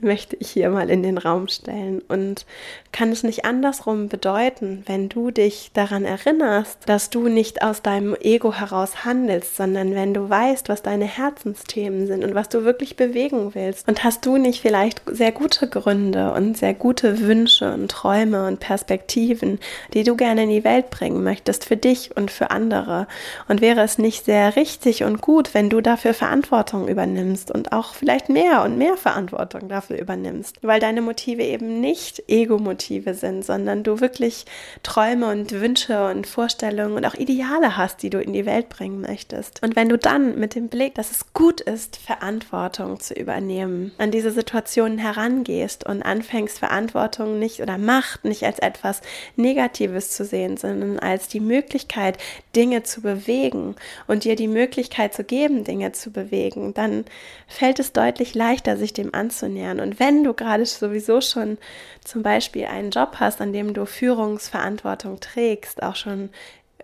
Möchte 0.00 0.36
ich 0.36 0.50
hier 0.50 0.70
mal 0.70 0.90
in 0.90 1.02
den 1.02 1.18
Raum 1.18 1.48
stellen. 1.48 2.02
Und 2.08 2.44
kann 2.92 3.12
es 3.12 3.22
nicht 3.22 3.44
andersrum 3.44 4.08
bedeuten, 4.08 4.82
wenn 4.86 5.08
du 5.08 5.30
dich 5.30 5.70
daran 5.74 6.04
erinnerst, 6.04 6.78
dass 6.86 7.10
du 7.10 7.28
nicht 7.28 7.62
aus 7.62 7.82
deinem 7.82 8.14
Ego 8.20 8.52
heraus 8.52 9.04
handelst, 9.04 9.56
sondern 9.56 9.94
wenn 9.94 10.14
du 10.14 10.28
weißt, 10.28 10.68
was 10.68 10.82
deine 10.82 11.04
Herzensthemen 11.04 12.06
sind 12.06 12.24
und 12.24 12.34
was 12.34 12.48
du 12.48 12.64
wirklich 12.64 12.96
bewegen 12.96 13.54
willst. 13.54 13.88
Und 13.88 14.04
hast 14.04 14.24
du 14.26 14.36
nicht 14.36 14.60
vielleicht 14.60 15.02
sehr 15.06 15.32
gute 15.32 15.68
Gründe 15.68 16.32
und 16.32 16.56
sehr 16.56 16.74
gute 16.74 17.20
Wünsche 17.20 17.72
und 17.72 17.90
Träume 17.90 18.46
und 18.46 18.60
Perspektiven, 18.60 19.58
die 19.94 20.04
du 20.04 20.16
gerne 20.16 20.44
in 20.44 20.50
die 20.50 20.64
Welt 20.64 20.90
bringen 20.90 21.22
möchtest, 21.22 21.64
für 21.64 21.76
dich 21.76 22.16
und 22.16 22.30
für 22.30 22.50
andere. 22.50 23.06
Und 23.48 23.60
wäre 23.60 23.82
es 23.82 23.98
nicht 23.98 24.24
sehr 24.24 24.56
richtig 24.56 25.04
und 25.04 25.20
gut, 25.20 25.54
wenn 25.54 25.70
du 25.70 25.80
dafür 25.80 26.14
Verantwortung 26.14 26.88
übernimmst 26.88 27.50
und 27.50 27.72
auch 27.72 27.94
vielleicht 27.94 28.28
mehr 28.28 28.62
und 28.62 28.78
mehr 28.78 28.96
Verantwortung 28.96 29.68
dafür 29.68 29.85
Zweifel 29.86 30.00
übernimmst, 30.00 30.56
weil 30.62 30.80
deine 30.80 31.02
Motive 31.02 31.42
eben 31.42 31.80
nicht 31.80 32.22
Ego-Motive 32.28 33.14
sind, 33.14 33.44
sondern 33.44 33.82
du 33.82 34.00
wirklich 34.00 34.44
Träume 34.82 35.30
und 35.30 35.52
Wünsche 35.52 36.06
und 36.08 36.26
Vorstellungen 36.26 36.96
und 36.96 37.04
auch 37.04 37.14
Ideale 37.14 37.76
hast, 37.76 38.02
die 38.02 38.10
du 38.10 38.20
in 38.20 38.32
die 38.32 38.46
Welt 38.46 38.68
bringen 38.68 39.00
möchtest. 39.00 39.62
Und 39.62 39.76
wenn 39.76 39.88
du 39.88 39.98
dann 39.98 40.38
mit 40.38 40.54
dem 40.54 40.68
Blick, 40.68 40.94
dass 40.94 41.10
es 41.10 41.32
gut 41.32 41.60
ist, 41.60 41.96
Verantwortung 41.96 43.00
zu 43.00 43.14
übernehmen, 43.14 43.92
an 43.98 44.10
diese 44.10 44.30
Situationen 44.30 44.98
herangehst 44.98 45.86
und 45.86 46.02
anfängst, 46.02 46.58
Verantwortung 46.58 47.38
nicht 47.38 47.60
oder 47.60 47.78
Macht 47.78 48.24
nicht 48.24 48.44
als 48.44 48.58
etwas 48.58 49.02
Negatives 49.36 50.10
zu 50.10 50.24
sehen, 50.24 50.56
sondern 50.56 50.98
als 50.98 51.28
die 51.28 51.40
Möglichkeit, 51.40 52.18
Dinge 52.54 52.82
zu 52.82 53.02
bewegen 53.02 53.76
und 54.06 54.24
dir 54.24 54.36
die 54.36 54.48
Möglichkeit 54.48 55.14
zu 55.14 55.24
geben, 55.24 55.64
Dinge 55.64 55.92
zu 55.92 56.10
bewegen, 56.10 56.74
dann 56.74 57.04
fällt 57.46 57.78
es 57.78 57.92
deutlich 57.92 58.34
leichter, 58.34 58.76
sich 58.76 58.92
dem 58.92 59.14
anzunähern. 59.14 59.75
Und 59.80 60.00
wenn 60.00 60.24
du 60.24 60.34
gerade 60.34 60.66
sowieso 60.66 61.20
schon 61.20 61.58
zum 62.04 62.22
Beispiel 62.22 62.66
einen 62.66 62.90
Job 62.90 63.16
hast, 63.18 63.40
an 63.40 63.52
dem 63.52 63.74
du 63.74 63.86
Führungsverantwortung 63.86 65.20
trägst, 65.20 65.82
auch 65.82 65.96
schon 65.96 66.30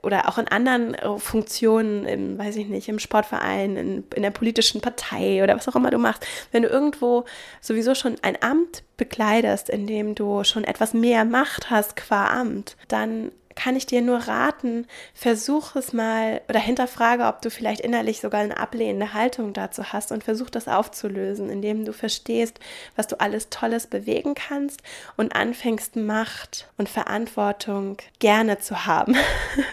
oder 0.03 0.29
auch 0.29 0.39
in 0.39 0.49
anderen 0.49 0.95
äh, 0.95 1.19
Funktionen, 1.19 2.07
im, 2.07 2.39
weiß 2.39 2.57
ich 2.57 2.67
nicht, 2.67 2.89
im 2.89 2.99
Sportverein, 2.99 3.77
in, 3.77 4.05
in 4.15 4.23
der 4.23 4.31
politischen 4.31 4.81
Partei 4.81 5.43
oder 5.43 5.57
was 5.57 5.69
auch 5.69 5.77
immer 5.77 5.91
du 5.91 5.99
machst, 5.99 6.27
wenn 6.51 6.63
du 6.63 6.69
irgendwo 6.69 7.25
sowieso 7.61 7.95
schon 7.95 8.17
ein 8.23 8.37
Amt 8.43 8.83
bekleidest, 8.97 9.71
in 9.71 9.87
dem 9.87 10.15
du 10.15 10.45
schon 10.45 10.65
etwas 10.65 10.93
mehr 10.93 11.25
Macht 11.25 11.71
hast 11.71 11.97
qua 11.97 12.27
Amt, 12.29 12.77
dann 12.89 13.31
kann 13.55 13.77
ich 13.77 13.87
dir 13.87 14.03
nur 14.03 14.19
raten, 14.19 14.87
versuch 15.15 15.77
es 15.77 15.93
mal 15.93 16.41
oder 16.49 16.61
hinterfrage, 16.61 17.25
ob 17.25 17.43
du 17.43 17.51
vielleicht 17.51 17.81
innerlich 17.81 18.21
sogar 18.21 18.41
eine 18.41 18.57
ablehnende 18.57 19.15
Haltung 19.15 19.53
dazu 19.53 19.93
hast 19.93 20.13
und 20.13 20.25
versuch 20.25 20.51
das 20.51 20.69
aufzulösen, 20.69 21.51
indem 21.51 21.85
du 21.85 21.93
verstehst, 21.93 22.61
was 22.97 23.07
du 23.07 23.21
alles 23.21 23.49
Tolles 23.51 23.87
bewegen 23.87 24.35
kannst 24.35 24.83
und 25.17 25.35
anfängst, 25.35 25.97
Macht 25.97 26.69
und 26.79 26.89
Verantwortung 26.89 27.97
gerne 28.19 28.59
zu 28.59 28.87
haben 28.87 29.17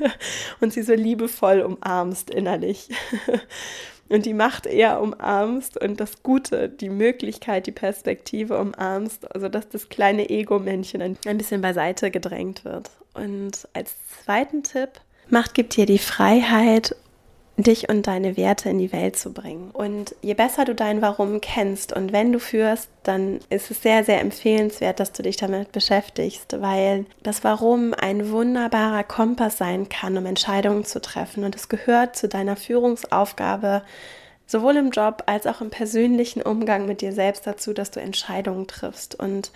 und 0.60 0.74
sie 0.74 0.84
so 0.84 0.94
liebevoll 0.94 1.62
umarmst 1.62 2.30
innerlich. 2.30 2.90
und 4.10 4.26
die 4.26 4.34
Macht 4.34 4.66
eher 4.66 5.02
umarmst 5.02 5.82
und 5.82 6.00
das 6.00 6.24
Gute, 6.24 6.68
die 6.68 6.90
Möglichkeit, 6.90 7.68
die 7.68 7.72
Perspektive 7.72 8.60
umarmst, 8.60 9.34
also 9.34 9.50
dass 9.50 9.70
das 9.70 9.90
kleine 9.90 10.30
Ego-Männchen 10.30 11.02
ein, 11.02 11.38
bisschen 11.38 11.62
beiseite 11.62 12.12
gedrängt 12.12 12.66
wird. 12.66 12.90
Und 13.14 13.68
als 13.74 13.96
zweiten 14.24 14.64
Tipp, 14.64 14.90
Macht 15.30 15.54
gibt 15.54 15.76
dir 15.76 15.86
die 15.86 16.00
Freiheit, 16.00 16.96
dich 17.64 17.90
und 17.90 18.08
deine 18.08 18.38
Werte 18.38 18.70
in 18.70 18.78
die 18.78 18.92
Welt 18.92 19.18
zu 19.18 19.34
bringen. 19.34 19.72
Und 19.72 20.16
je 20.22 20.34
besser 20.34 20.66
du 20.66 20.76
dein 20.76 21.02
Warum 21.02 21.42
kennst 21.42 21.94
und 21.94 22.14
wenn 22.14 22.32
du 22.32 22.40
führst, 22.40 22.90
dann 23.04 23.40
ist 23.50 23.72
es 23.72 23.82
sehr, 23.82 24.04
sehr 24.04 24.22
empfehlenswert, 24.22 25.00
dass 25.00 25.12
du 25.12 25.24
dich 25.24 25.38
damit 25.38 25.72
beschäftigst, 25.72 26.62
weil 26.62 27.06
das 27.24 27.44
Warum 27.44 27.94
ein 27.94 28.32
wunderbarer 28.32 29.04
Kompass 29.04 29.58
sein 29.58 29.90
kann, 29.90 30.18
um 30.18 30.26
Entscheidungen 30.26 30.86
zu 30.86 31.02
treffen. 31.02 31.44
Und 31.44 31.56
es 31.56 31.70
gehört 31.70 32.16
zu 32.16 32.28
deiner 32.28 32.56
Führungsaufgabe, 32.56 33.84
sowohl 34.46 34.78
im 34.78 34.92
Job 34.92 35.24
als 35.26 35.46
auch 35.46 35.62
im 35.62 35.70
persönlichen 35.70 36.42
Umgang 36.42 36.86
mit 36.86 37.02
dir 37.02 37.14
selbst 37.14 37.46
dazu, 37.46 37.74
dass 37.74 37.92
du 37.92 38.00
Entscheidungen 38.00 38.68
triffst. 38.68 39.20
Und 39.20 39.52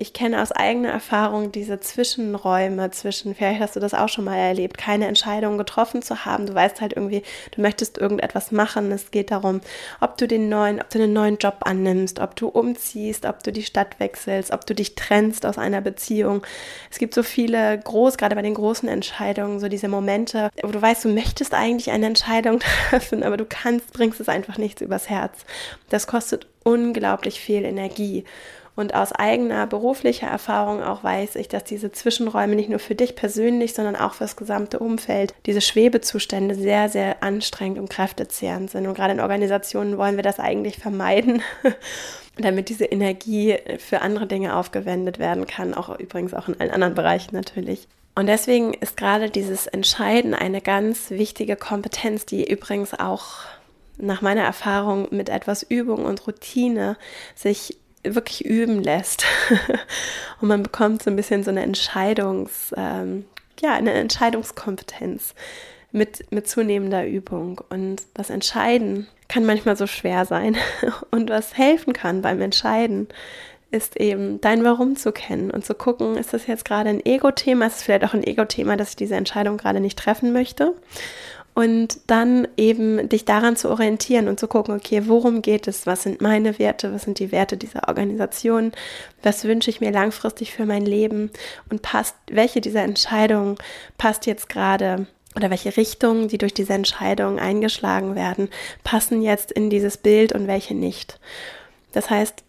ich 0.00 0.14
kenne 0.14 0.40
aus 0.40 0.50
eigener 0.50 0.88
Erfahrung 0.88 1.52
diese 1.52 1.78
Zwischenräume 1.78 2.90
zwischen, 2.90 3.34
vielleicht 3.34 3.60
hast 3.60 3.76
du 3.76 3.80
das 3.80 3.92
auch 3.92 4.08
schon 4.08 4.24
mal 4.24 4.36
erlebt, 4.36 4.78
keine 4.78 5.06
Entscheidung 5.06 5.58
getroffen 5.58 6.00
zu 6.00 6.24
haben. 6.24 6.46
Du 6.46 6.54
weißt 6.54 6.80
halt 6.80 6.94
irgendwie, 6.94 7.22
du 7.54 7.60
möchtest 7.60 7.98
irgendetwas 7.98 8.50
machen. 8.50 8.90
Es 8.92 9.10
geht 9.10 9.30
darum, 9.30 9.60
ob 10.00 10.16
du 10.16 10.26
den 10.26 10.48
neuen, 10.48 10.80
ob 10.80 10.88
du 10.88 11.02
einen 11.02 11.12
neuen 11.12 11.36
Job 11.36 11.56
annimmst, 11.60 12.18
ob 12.18 12.34
du 12.34 12.48
umziehst, 12.48 13.26
ob 13.26 13.42
du 13.42 13.52
die 13.52 13.62
Stadt 13.62 14.00
wechselst, 14.00 14.52
ob 14.52 14.64
du 14.64 14.74
dich 14.74 14.94
trennst 14.94 15.44
aus 15.44 15.58
einer 15.58 15.82
Beziehung. 15.82 16.46
Es 16.90 16.98
gibt 16.98 17.12
so 17.12 17.22
viele 17.22 17.78
groß, 17.78 18.16
gerade 18.16 18.34
bei 18.34 18.42
den 18.42 18.54
großen 18.54 18.88
Entscheidungen, 18.88 19.60
so 19.60 19.68
diese 19.68 19.88
Momente, 19.88 20.48
wo 20.62 20.68
du 20.68 20.80
weißt, 20.80 21.04
du 21.04 21.10
möchtest 21.10 21.52
eigentlich 21.52 21.90
eine 21.90 22.06
Entscheidung 22.06 22.60
treffen, 22.88 23.22
aber 23.22 23.36
du 23.36 23.44
kannst, 23.44 23.92
bringst 23.92 24.18
es 24.18 24.30
einfach 24.30 24.56
nichts 24.56 24.80
übers 24.80 25.10
Herz. 25.10 25.44
Das 25.90 26.06
kostet 26.06 26.46
unglaublich 26.64 27.38
viel 27.38 27.66
Energie. 27.66 28.24
Und 28.76 28.94
aus 28.94 29.12
eigener 29.12 29.66
beruflicher 29.66 30.28
Erfahrung 30.28 30.82
auch 30.82 31.04
weiß 31.04 31.36
ich, 31.36 31.48
dass 31.48 31.64
diese 31.64 31.92
Zwischenräume 31.92 32.54
nicht 32.54 32.70
nur 32.70 32.78
für 32.78 32.94
dich 32.94 33.16
persönlich, 33.16 33.74
sondern 33.74 33.96
auch 33.96 34.14
für 34.14 34.24
das 34.24 34.36
gesamte 34.36 34.78
Umfeld, 34.78 35.34
diese 35.46 35.60
Schwebezustände 35.60 36.54
sehr, 36.54 36.88
sehr 36.88 37.22
anstrengend 37.22 37.78
und 37.78 37.90
kräftezehrend 37.90 38.70
sind. 38.70 38.86
Und 38.86 38.94
gerade 38.94 39.12
in 39.12 39.20
Organisationen 39.20 39.98
wollen 39.98 40.16
wir 40.16 40.22
das 40.22 40.38
eigentlich 40.40 40.78
vermeiden. 40.78 41.42
damit 42.36 42.68
diese 42.68 42.86
Energie 42.86 43.56
für 43.78 44.00
andere 44.00 44.26
Dinge 44.26 44.56
aufgewendet 44.56 45.18
werden 45.18 45.46
kann, 45.46 45.74
auch 45.74 45.98
übrigens 45.98 46.32
auch 46.32 46.48
in 46.48 46.58
allen 46.58 46.70
anderen 46.70 46.94
Bereichen 46.94 47.34
natürlich. 47.34 47.86
Und 48.14 48.26
deswegen 48.26 48.74
ist 48.74 48.96
gerade 48.96 49.30
dieses 49.30 49.66
Entscheiden 49.66 50.34
eine 50.34 50.60
ganz 50.60 51.10
wichtige 51.10 51.56
Kompetenz, 51.56 52.26
die 52.26 52.50
übrigens 52.50 52.98
auch 52.98 53.44
nach 53.98 54.22
meiner 54.22 54.42
Erfahrung 54.42 55.08
mit 55.10 55.28
etwas 55.28 55.62
Übung 55.62 56.04
und 56.04 56.26
Routine 56.26 56.96
sich 57.34 57.76
wirklich 58.02 58.44
üben 58.44 58.82
lässt. 58.82 59.24
und 60.40 60.48
man 60.48 60.62
bekommt 60.62 61.02
so 61.02 61.10
ein 61.10 61.16
bisschen 61.16 61.44
so 61.44 61.50
eine 61.50 61.62
Entscheidungs, 61.62 62.74
ähm, 62.76 63.24
ja, 63.60 63.74
eine 63.74 63.92
Entscheidungskompetenz 63.92 65.34
mit, 65.92 66.30
mit 66.30 66.48
zunehmender 66.48 67.06
Übung. 67.06 67.60
Und 67.68 68.02
das 68.14 68.30
Entscheiden 68.30 69.08
kann 69.28 69.44
manchmal 69.44 69.76
so 69.76 69.86
schwer 69.86 70.24
sein. 70.24 70.56
Und 71.10 71.30
was 71.30 71.56
helfen 71.56 71.92
kann 71.92 72.22
beim 72.22 72.40
Entscheiden, 72.40 73.08
ist 73.70 73.96
eben 73.96 74.40
dein 74.40 74.64
Warum 74.64 74.96
zu 74.96 75.12
kennen 75.12 75.52
und 75.52 75.64
zu 75.64 75.74
gucken, 75.74 76.16
ist 76.16 76.32
das 76.32 76.48
jetzt 76.48 76.64
gerade 76.64 76.90
ein 76.90 77.06
Ego-Thema, 77.06 77.68
ist 77.68 77.76
es 77.76 77.82
vielleicht 77.84 78.04
auch 78.04 78.14
ein 78.14 78.24
Ego-Thema, 78.24 78.76
dass 78.76 78.90
ich 78.90 78.96
diese 78.96 79.14
Entscheidung 79.14 79.58
gerade 79.58 79.78
nicht 79.78 79.96
treffen 79.96 80.32
möchte? 80.32 80.74
Und 81.60 81.98
dann 82.06 82.48
eben 82.56 83.10
dich 83.10 83.26
daran 83.26 83.54
zu 83.54 83.68
orientieren 83.68 84.28
und 84.28 84.40
zu 84.40 84.48
gucken, 84.48 84.74
okay, 84.74 85.02
worum 85.04 85.42
geht 85.42 85.68
es? 85.68 85.86
Was 85.86 86.04
sind 86.04 86.22
meine 86.22 86.58
Werte? 86.58 86.94
Was 86.94 87.02
sind 87.02 87.18
die 87.18 87.32
Werte 87.32 87.58
dieser 87.58 87.86
Organisation? 87.86 88.72
Was 89.22 89.44
wünsche 89.44 89.68
ich 89.68 89.82
mir 89.82 89.92
langfristig 89.92 90.54
für 90.54 90.64
mein 90.64 90.86
Leben? 90.86 91.30
Und 91.68 91.82
passt, 91.82 92.16
welche 92.30 92.62
dieser 92.62 92.82
Entscheidungen 92.82 93.56
passt 93.98 94.24
jetzt 94.24 94.48
gerade 94.48 95.06
oder 95.36 95.50
welche 95.50 95.76
Richtungen, 95.76 96.28
die 96.28 96.38
durch 96.38 96.54
diese 96.54 96.72
Entscheidungen 96.72 97.38
eingeschlagen 97.38 98.14
werden, 98.14 98.48
passen 98.82 99.20
jetzt 99.20 99.52
in 99.52 99.68
dieses 99.68 99.98
Bild 99.98 100.32
und 100.32 100.46
welche 100.46 100.74
nicht? 100.74 101.20
Das 101.92 102.08
heißt, 102.08 102.42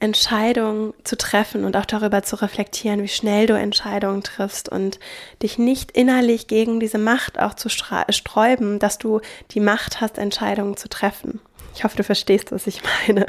Entscheidungen 0.00 0.94
zu 1.04 1.16
treffen 1.16 1.64
und 1.64 1.76
auch 1.76 1.84
darüber 1.84 2.22
zu 2.22 2.36
reflektieren, 2.40 3.02
wie 3.02 3.08
schnell 3.08 3.46
du 3.46 3.54
Entscheidungen 3.54 4.22
triffst 4.22 4.68
und 4.68 4.98
dich 5.42 5.58
nicht 5.58 5.92
innerlich 5.92 6.46
gegen 6.46 6.80
diese 6.80 6.98
Macht 6.98 7.38
auch 7.38 7.54
zu 7.54 7.68
sträuben, 7.68 8.78
dass 8.78 8.98
du 8.98 9.20
die 9.50 9.60
Macht 9.60 10.00
hast, 10.00 10.16
Entscheidungen 10.16 10.76
zu 10.76 10.88
treffen. 10.88 11.40
Ich 11.74 11.84
hoffe, 11.84 11.96
du 11.96 12.04
verstehst, 12.04 12.52
was 12.52 12.66
ich 12.66 12.82
meine. 13.06 13.26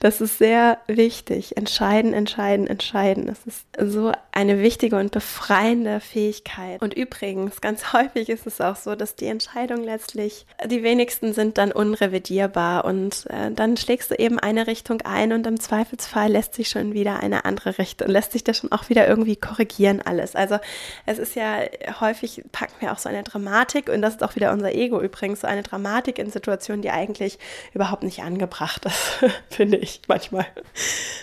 Das 0.00 0.20
ist 0.20 0.38
sehr 0.38 0.78
wichtig. 0.86 1.56
Entscheiden, 1.56 2.12
entscheiden, 2.12 2.66
entscheiden. 2.66 3.26
Das 3.26 3.46
ist 3.46 3.66
so 3.80 4.12
eine 4.32 4.60
wichtige 4.60 4.96
und 4.96 5.12
befreiende 5.12 6.00
Fähigkeit. 6.00 6.82
Und 6.82 6.94
übrigens, 6.94 7.60
ganz 7.60 7.92
häufig 7.92 8.28
ist 8.28 8.46
es 8.46 8.60
auch 8.60 8.76
so, 8.76 8.94
dass 8.94 9.16
die 9.16 9.26
Entscheidungen 9.26 9.84
letztlich, 9.84 10.46
die 10.66 10.82
wenigsten 10.82 11.32
sind 11.32 11.58
dann 11.58 11.72
unrevidierbar 11.72 12.84
und 12.84 13.26
äh, 13.30 13.50
dann 13.50 13.76
schlägst 13.76 14.10
du 14.10 14.14
eben 14.16 14.38
eine 14.38 14.66
Richtung 14.66 15.00
ein 15.02 15.32
und 15.32 15.46
im 15.46 15.58
Zweifelsfall 15.58 16.30
lässt 16.30 16.54
sich 16.54 16.68
schon 16.68 16.92
wieder 16.92 17.20
eine 17.20 17.44
andere 17.44 17.78
Richtung, 17.78 18.08
lässt 18.08 18.32
sich 18.32 18.44
das 18.44 18.58
schon 18.58 18.72
auch 18.72 18.88
wieder 18.88 19.08
irgendwie 19.08 19.36
korrigieren 19.36 20.02
alles. 20.02 20.36
Also 20.36 20.58
es 21.06 21.18
ist 21.18 21.34
ja 21.34 21.60
häufig, 22.00 22.42
packen 22.52 22.74
wir 22.80 22.92
auch 22.92 22.98
so 22.98 23.08
eine 23.08 23.22
Dramatik 23.22 23.88
und 23.88 24.02
das 24.02 24.16
ist 24.16 24.22
auch 24.22 24.36
wieder 24.36 24.52
unser 24.52 24.74
Ego 24.74 25.00
übrigens, 25.00 25.40
so 25.40 25.46
eine 25.46 25.62
Dramatik 25.62 26.18
in 26.18 26.30
Situationen, 26.30 26.82
die 26.82 26.90
eigentlich 26.90 27.38
überhaupt 27.74 28.02
nicht 28.02 28.22
angebracht 28.22 28.84
ist, 28.84 29.24
finde 29.50 29.76
ich 29.76 30.02
manchmal. 30.08 30.46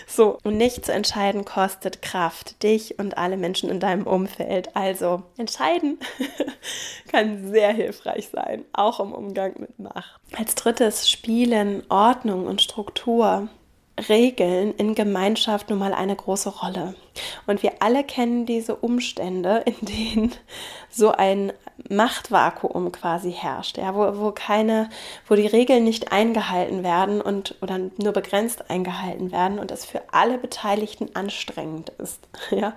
So, 0.06 0.38
und 0.44 0.56
nicht 0.56 0.84
zu 0.84 0.92
entscheiden 0.92 1.44
kostet 1.44 2.02
Kraft, 2.02 2.62
dich 2.62 2.98
und 2.98 3.18
alle 3.18 3.36
Menschen 3.36 3.70
in 3.70 3.80
deinem 3.80 4.06
Umfeld. 4.06 4.74
Also 4.76 5.22
entscheiden 5.36 5.98
kann 7.10 7.50
sehr 7.50 7.72
hilfreich 7.72 8.28
sein, 8.32 8.64
auch 8.72 9.00
im 9.00 9.12
Umgang 9.12 9.54
mit 9.58 9.78
Macht. 9.78 10.20
Als 10.36 10.54
drittes 10.54 11.10
Spielen 11.10 11.82
Ordnung 11.88 12.46
und 12.46 12.62
Struktur. 12.62 13.48
Regeln 14.08 14.74
in 14.74 14.94
Gemeinschaft 14.94 15.70
nun 15.70 15.78
mal 15.78 15.94
eine 15.94 16.16
große 16.16 16.48
Rolle. 16.48 16.94
Und 17.46 17.62
wir 17.62 17.74
alle 17.80 18.02
kennen 18.02 18.44
diese 18.46 18.76
Umstände, 18.76 19.62
in 19.66 19.86
denen 19.86 20.32
so 20.90 21.12
ein 21.12 21.52
Machtvakuum 21.88 22.92
quasi 22.92 23.32
herrscht, 23.32 23.78
ja, 23.78 23.94
wo, 23.94 24.20
wo 24.20 24.30
keine, 24.30 24.88
wo 25.26 25.34
die 25.34 25.46
Regeln 25.46 25.84
nicht 25.84 26.12
eingehalten 26.12 26.82
werden 26.82 27.20
und 27.20 27.56
oder 27.62 27.78
nur 27.78 28.12
begrenzt 28.12 28.70
eingehalten 28.70 29.32
werden 29.32 29.58
und 29.58 29.70
es 29.70 29.84
für 29.84 30.02
alle 30.12 30.38
Beteiligten 30.38 31.14
anstrengend 31.14 31.90
ist. 31.98 32.20
Ja. 32.50 32.74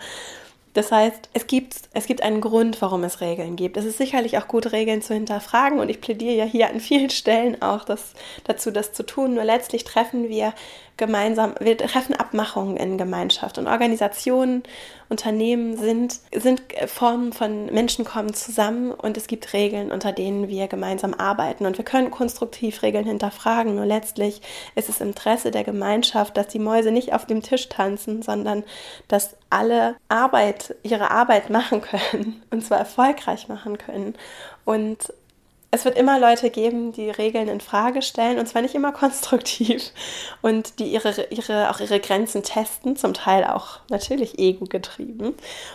Das 0.77 0.91
heißt, 0.91 1.29
es 1.33 1.47
gibt, 1.47 1.73
es 1.93 2.05
gibt 2.05 2.21
einen 2.21 2.39
Grund, 2.39 2.83
warum 2.83 3.03
es 3.03 3.19
Regeln 3.19 3.55
gibt. 3.55 3.77
Es 3.77 3.85
ist 3.85 3.97
sicherlich 3.97 4.37
auch 4.37 4.47
gut, 4.47 4.73
Regeln 4.73 5.01
zu 5.01 5.15
hinterfragen 5.15 5.79
und 5.79 5.89
ich 5.89 6.01
plädiere 6.01 6.35
ja 6.35 6.43
hier 6.45 6.69
an 6.69 6.79
vielen 6.79 7.09
Stellen 7.09 7.59
auch 7.63 7.83
das, 7.83 8.13
dazu, 8.43 8.69
das 8.69 8.93
zu 8.93 9.03
tun. 9.03 9.33
Nur 9.33 9.43
letztlich 9.43 9.85
treffen 9.85 10.29
wir 10.29 10.53
gemeinsam, 10.95 11.55
wir 11.59 11.77
treffen 11.77 12.15
Abmachungen 12.15 12.77
in 12.77 12.97
Gemeinschaft 12.99 13.57
und 13.57 13.67
Organisationen, 13.67 14.63
Unternehmen 15.09 15.77
sind, 15.77 16.19
sind 16.35 16.61
Formen 16.87 17.31
von 17.31 17.67
Menschen 17.67 18.03
kommen 18.03 18.33
zusammen 18.33 18.91
und 18.91 19.15
es 19.15 19.27
gibt 19.27 19.53
Regeln, 19.53 19.91
unter 19.91 20.11
denen 20.11 20.49
wir 20.49 20.67
gemeinsam 20.67 21.13
arbeiten 21.13 21.65
und 21.65 21.77
wir 21.77 21.85
können 21.85 22.11
konstruktiv 22.11 22.81
Regeln 22.81 23.05
hinterfragen. 23.05 23.75
Nur 23.75 23.85
letztlich 23.85 24.41
ist 24.75 24.89
es 24.89 24.99
im 24.99 25.09
Interesse 25.09 25.51
der 25.51 25.63
Gemeinschaft, 25.63 26.35
dass 26.35 26.47
die 26.47 26.59
Mäuse 26.59 26.91
nicht 26.91 27.13
auf 27.13 27.25
dem 27.25 27.41
Tisch 27.41 27.69
tanzen, 27.69 28.21
sondern 28.21 28.63
dass 29.07 29.37
alle 29.49 29.95
Arbeit, 30.09 30.75
ihre 30.83 31.11
Arbeit 31.11 31.49
machen 31.49 31.81
können 31.81 32.41
und 32.49 32.65
zwar 32.65 32.79
erfolgreich 32.79 33.47
machen 33.47 33.77
können 33.77 34.15
und 34.65 35.11
es 35.69 35.83
wird 35.83 35.97
immer 35.97 36.17
Leute 36.17 36.49
geben, 36.49 36.93
die 36.93 37.09
Regeln 37.09 37.49
in 37.49 37.59
Frage 37.59 38.01
stellen 38.01 38.39
und 38.39 38.47
zwar 38.47 38.61
nicht 38.61 38.73
immer 38.73 38.91
konstruktiv 38.93 39.91
und 40.41 40.79
die 40.79 40.85
ihre, 40.85 41.27
ihre, 41.29 41.69
auch 41.69 41.79
ihre 41.79 41.99
Grenzen 41.99 42.41
testen, 42.41 42.95
zum 42.95 43.13
Teil 43.13 43.43
auch 43.43 43.79
natürlich 43.89 44.39
ego-getrieben. 44.39 45.33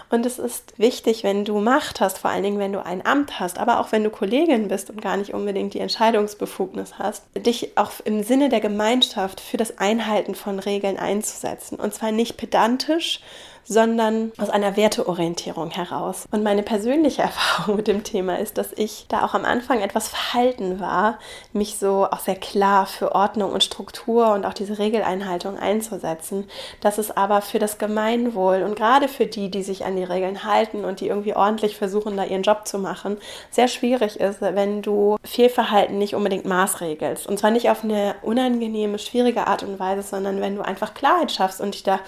Und 0.08 0.24
es 0.24 0.38
ist 0.38 0.78
wichtig, 0.78 1.24
wenn 1.24 1.44
du 1.44 1.60
Macht 1.60 2.00
hast, 2.00 2.18
vor 2.18 2.30
allen 2.30 2.42
Dingen, 2.42 2.58
wenn 2.58 2.72
du 2.72 2.84
ein 2.84 3.04
Amt 3.04 3.38
hast, 3.38 3.58
aber 3.58 3.80
auch 3.80 3.92
wenn 3.92 4.04
du 4.04 4.10
Kollegin 4.10 4.68
bist 4.68 4.88
und 4.88 5.02
gar 5.02 5.18
nicht 5.18 5.34
unbedingt 5.34 5.74
die 5.74 5.80
Entscheidungsbefugnis 5.80 6.98
hast, 6.98 7.24
dich 7.36 7.76
auch 7.76 7.92
im 8.04 8.22
Sinne 8.22 8.48
der 8.48 8.60
Gemeinschaft 8.60 9.40
für 9.40 9.58
das 9.58 9.78
Einhalten 9.78 10.34
von 10.34 10.58
Regeln 10.58 10.98
einzusetzen. 10.98 11.78
Und 11.78 11.92
zwar 11.92 12.12
nicht 12.12 12.38
pedantisch, 12.38 13.20
sondern 13.64 14.32
aus 14.38 14.50
einer 14.50 14.76
Werteorientierung 14.76 15.70
heraus. 15.70 16.26
Und 16.30 16.42
meine 16.42 16.62
persönliche 16.62 17.22
Erfahrung 17.32 17.76
mit 17.76 17.88
dem 17.88 18.04
Thema 18.04 18.38
ist, 18.38 18.58
dass 18.58 18.72
ich 18.72 19.06
da 19.08 19.24
auch 19.24 19.34
am 19.34 19.44
Anfang 19.44 19.80
etwas 19.80 20.08
verhalten 20.08 20.80
war, 20.80 21.18
mich 21.52 21.78
so 21.78 22.06
auch 22.10 22.20
sehr 22.20 22.36
klar 22.36 22.86
für 22.86 23.14
Ordnung 23.14 23.52
und 23.52 23.64
Struktur 23.64 24.32
und 24.32 24.44
auch 24.44 24.54
diese 24.54 24.78
Regeleinhaltung 24.78 25.58
einzusetzen, 25.58 26.48
dass 26.80 26.98
es 26.98 27.16
aber 27.16 27.40
für 27.40 27.58
das 27.58 27.78
Gemeinwohl 27.78 28.62
und 28.62 28.76
gerade 28.76 29.08
für 29.08 29.26
die, 29.26 29.50
die 29.50 29.62
sich 29.62 29.84
an 29.84 29.96
die 29.96 30.04
Regeln 30.04 30.44
halten 30.44 30.84
und 30.84 31.00
die 31.00 31.08
irgendwie 31.08 31.34
ordentlich 31.34 31.76
versuchen, 31.76 32.16
da 32.16 32.24
ihren 32.24 32.42
Job 32.42 32.66
zu 32.66 32.78
machen, 32.78 33.18
sehr 33.50 33.68
schwierig 33.68 34.18
ist, 34.18 34.40
wenn 34.40 34.82
du 34.82 35.16
Fehlverhalten 35.24 35.98
nicht 35.98 36.14
unbedingt 36.14 36.44
maßregelst. 36.44 37.26
Und 37.26 37.38
zwar 37.38 37.50
nicht 37.50 37.70
auf 37.70 37.84
eine 37.84 38.14
unangenehme, 38.22 38.98
schwierige 38.98 39.46
Art 39.46 39.62
und 39.62 39.78
Weise, 39.78 40.02
sondern 40.02 40.40
wenn 40.40 40.56
du 40.56 40.62
einfach 40.62 40.94
Klarheit 40.94 41.32
schaffst 41.32 41.60
und 41.60 41.74
dich 41.74 41.82
da 41.82 42.00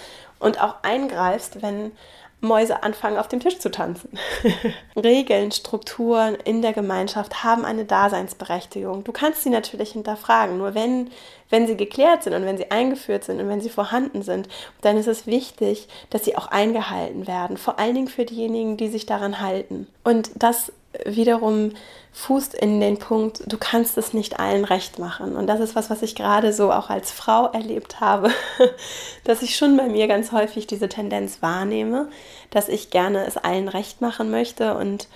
und 0.44 0.60
auch 0.60 0.76
eingreifst, 0.82 1.62
wenn 1.62 1.92
Mäuse 2.44 2.82
anfangen, 2.82 3.16
auf 3.16 3.28
dem 3.28 3.40
Tisch 3.40 3.58
zu 3.58 3.70
tanzen. 3.70 4.10
Regeln, 4.96 5.50
Strukturen 5.50 6.36
in 6.44 6.62
der 6.62 6.72
Gemeinschaft 6.72 7.42
haben 7.42 7.64
eine 7.64 7.84
Daseinsberechtigung. 7.84 9.02
Du 9.02 9.12
kannst 9.12 9.42
sie 9.42 9.50
natürlich 9.50 9.92
hinterfragen, 9.92 10.58
nur 10.58 10.74
wenn, 10.74 11.10
wenn 11.48 11.66
sie 11.66 11.76
geklärt 11.76 12.22
sind 12.22 12.34
und 12.34 12.44
wenn 12.44 12.58
sie 12.58 12.70
eingeführt 12.70 13.24
sind 13.24 13.40
und 13.40 13.48
wenn 13.48 13.62
sie 13.62 13.70
vorhanden 13.70 14.22
sind, 14.22 14.48
dann 14.82 14.96
ist 14.96 15.08
es 15.08 15.26
wichtig, 15.26 15.88
dass 16.10 16.24
sie 16.24 16.36
auch 16.36 16.48
eingehalten 16.48 17.26
werden, 17.26 17.56
vor 17.56 17.78
allen 17.78 17.94
Dingen 17.94 18.08
für 18.08 18.26
diejenigen, 18.26 18.76
die 18.76 18.88
sich 18.88 19.06
daran 19.06 19.40
halten. 19.40 19.86
Und 20.04 20.30
das 20.36 20.70
wiederum 21.04 21.72
fußt 22.12 22.54
in 22.54 22.80
den 22.80 22.98
Punkt, 22.98 23.42
du 23.46 23.58
kannst 23.58 23.98
es 23.98 24.14
nicht 24.14 24.38
allen 24.38 24.64
recht 24.64 25.00
machen. 25.00 25.34
Und 25.34 25.48
das 25.48 25.58
ist 25.58 25.74
was, 25.74 25.90
was 25.90 26.00
ich 26.02 26.14
gerade 26.14 26.52
so 26.52 26.70
auch 26.70 26.88
als 26.88 27.10
Frau 27.10 27.46
erlebt 27.48 28.00
habe, 28.00 28.30
dass 29.24 29.42
ich 29.42 29.56
schon 29.56 29.76
bei 29.76 29.88
mir 29.88 30.06
ganz 30.06 30.30
häufig 30.30 30.68
diese 30.68 30.88
Tendenz 30.88 31.42
wahrnehme, 31.42 32.08
dass 32.50 32.68
ich 32.68 32.90
gerne 32.90 33.26
es 33.26 33.36
allen 33.36 33.68
recht 33.68 34.00
machen 34.00 34.30
möchte 34.30 34.76
und 34.76 35.08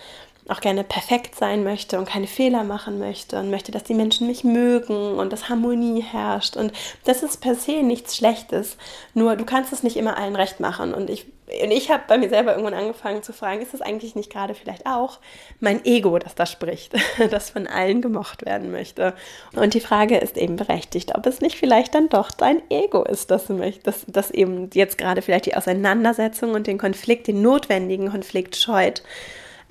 auch 0.49 0.61
gerne 0.61 0.83
perfekt 0.83 1.35
sein 1.35 1.63
möchte 1.63 1.99
und 1.99 2.09
keine 2.09 2.27
Fehler 2.27 2.65
machen 2.65 2.99
möchte 2.99 3.39
und 3.39 3.51
möchte, 3.51 3.71
dass 3.71 3.85
die 3.85 3.95
Menschen 3.95 4.27
mich 4.27 4.45
mögen 4.45 5.15
und 5.19 5.31
dass 5.31 5.51
Harmonie 5.51 6.03
herrscht. 6.03 6.57
Und 6.57 6.73
das 7.05 7.23
ist 7.23 7.43
per 7.43 7.55
se 7.55 7.83
nichts 7.83 8.17
Schlechtes. 8.17 8.79
Nur 9.13 9.37
du 9.37 9.45
kannst 9.45 9.73
es 9.75 9.83
nicht 9.83 9.99
immer 9.99 10.17
allen 10.17 10.37
recht 10.37 10.59
machen. 10.59 10.95
Und 10.95 11.11
ich, 11.11 11.27
und 11.63 11.71
ich 11.71 11.91
habe 11.91 12.05
bei 12.09 12.17
mir 12.17 12.31
selber 12.31 12.53
irgendwann 12.53 12.73
angefangen 12.73 13.23
zu 13.23 13.35
fragen, 13.35 13.61
ist 13.61 13.75
es 13.75 13.83
eigentlich 13.83 14.15
nicht 14.15 14.33
gerade 14.33 14.55
vielleicht 14.55 14.87
auch 14.87 15.19
mein 15.61 15.85
Ego, 15.85 16.19
das 16.19 16.35
da 16.35 16.47
spricht, 16.47 16.95
das 17.31 17.51
von 17.51 17.67
allen 17.67 18.01
gemocht 18.01 18.47
werden 18.47 18.73
möchte? 18.73 19.13
Und 19.55 19.75
die 19.75 19.81
Frage 19.81 20.17
ist 20.17 20.39
eben 20.39 20.57
berechtigt, 20.57 21.15
ob 21.15 21.27
es 21.27 21.43
nicht 21.43 21.59
vielleicht 21.59 21.95
dann 21.95 22.09
doch 22.09 22.31
dein 22.31 22.63
Ego 22.71 23.03
ist, 23.03 23.31
das, 23.31 23.49
das, 23.83 24.07
das 24.07 24.31
eben 24.31 24.71
jetzt 24.73 24.97
gerade 24.97 25.21
vielleicht 25.21 25.45
die 25.45 25.57
Auseinandersetzung 25.57 26.53
und 26.53 26.67
den 26.67 26.79
Konflikt, 26.79 27.27
den 27.27 27.43
notwendigen 27.43 28.11
Konflikt 28.11 28.57
scheut 28.57 29.03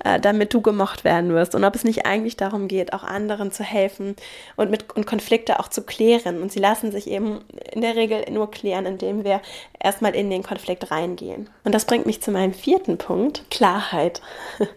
äh, 0.04 0.20
damit 0.20 0.54
du 0.54 0.60
gemocht 0.60 1.04
werden 1.04 1.34
wirst. 1.34 1.54
Und 1.54 1.64
ob 1.64 1.74
es 1.74 1.84
nicht 1.84 2.06
eigentlich 2.06 2.36
darum 2.36 2.68
geht, 2.68 2.92
auch 2.92 3.02
anderen 3.02 3.50
zu 3.50 3.64
helfen 3.64 4.14
und, 4.56 4.70
mit, 4.70 4.94
und 4.94 5.06
Konflikte 5.06 5.58
auch 5.58 5.68
zu 5.68 5.82
klären. 5.82 6.40
Und 6.40 6.52
sie 6.52 6.60
lassen 6.60 6.92
sich 6.92 7.10
eben 7.10 7.40
in 7.72 7.80
der 7.80 7.96
Regel 7.96 8.24
nur 8.30 8.50
klären, 8.50 8.86
indem 8.86 9.24
wir 9.24 9.40
erstmal 9.80 10.14
in 10.14 10.30
den 10.30 10.42
Konflikt 10.42 10.90
reingehen. 10.90 11.50
Und 11.64 11.74
das 11.74 11.84
bringt 11.84 12.06
mich 12.06 12.22
zu 12.22 12.30
meinem 12.30 12.54
vierten 12.54 12.98
Punkt, 12.98 13.50
Klarheit. 13.50 14.22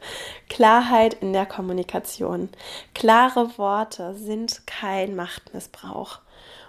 Klarheit 0.49 1.15
in 1.21 1.33
der 1.33 1.45
Kommunikation. 1.45 2.49
Klare 2.93 3.57
Worte 3.57 4.15
sind 4.15 4.65
kein 4.65 5.15
Machtmissbrauch. 5.15 6.19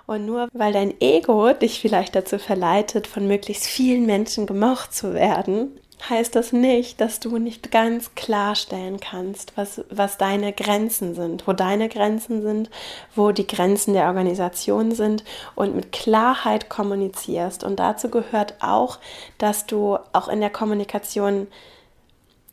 Und 0.06 0.26
nur 0.26 0.48
weil 0.52 0.72
dein 0.72 1.00
Ego 1.00 1.52
dich 1.52 1.80
vielleicht 1.80 2.14
dazu 2.14 2.38
verleitet, 2.38 3.06
von 3.06 3.26
möglichst 3.26 3.64
vielen 3.64 4.04
Menschen 4.04 4.46
gemocht 4.46 4.92
zu 4.92 5.14
werden, 5.14 5.78
heißt 6.08 6.34
das 6.34 6.52
nicht, 6.52 7.00
dass 7.00 7.20
du 7.20 7.38
nicht 7.38 7.70
ganz 7.70 8.14
klarstellen 8.14 8.98
kannst, 9.00 9.56
was, 9.56 9.84
was 9.90 10.18
deine 10.18 10.52
Grenzen 10.52 11.14
sind, 11.14 11.46
wo 11.46 11.52
deine 11.52 11.88
Grenzen 11.88 12.42
sind, 12.42 12.70
wo 13.14 13.32
die 13.32 13.46
Grenzen 13.46 13.94
der 13.94 14.06
Organisation 14.06 14.92
sind 14.92 15.24
und 15.54 15.74
mit 15.76 15.92
Klarheit 15.92 16.68
kommunizierst. 16.68 17.64
Und 17.64 17.76
dazu 17.76 18.08
gehört 18.08 18.54
auch, 18.60 18.98
dass 19.38 19.66
du 19.66 19.98
auch 20.12 20.28
in 20.28 20.40
der 20.40 20.50
Kommunikation 20.50 21.46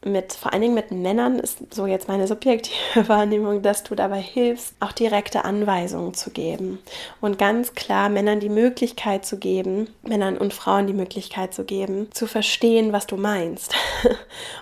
mit, 0.05 0.31
vor 0.31 0.53
allen 0.53 0.61
Dingen 0.61 0.75
mit 0.75 0.91
Männern 0.91 1.39
ist 1.39 1.73
so 1.73 1.85
jetzt 1.85 2.07
meine 2.07 2.25
subjektive 2.25 2.73
Wahrnehmung, 3.09 3.61
dass 3.61 3.83
du 3.83 3.95
dabei 3.95 4.21
hilfst, 4.21 4.73
auch 4.79 4.93
direkte 4.93 5.43
Anweisungen 5.43 6.13
zu 6.13 6.29
geben 6.29 6.79
und 7.19 7.37
ganz 7.37 7.73
klar 7.73 8.07
Männern 8.07 8.39
die 8.39 8.49
Möglichkeit 8.49 9.25
zu 9.25 9.37
geben, 9.37 9.89
Männern 10.03 10.37
und 10.37 10.53
Frauen 10.53 10.87
die 10.87 10.93
Möglichkeit 10.93 11.53
zu 11.53 11.65
geben, 11.65 12.09
zu 12.13 12.27
verstehen, 12.27 12.93
was 12.93 13.07
du 13.07 13.17
meinst. 13.17 13.75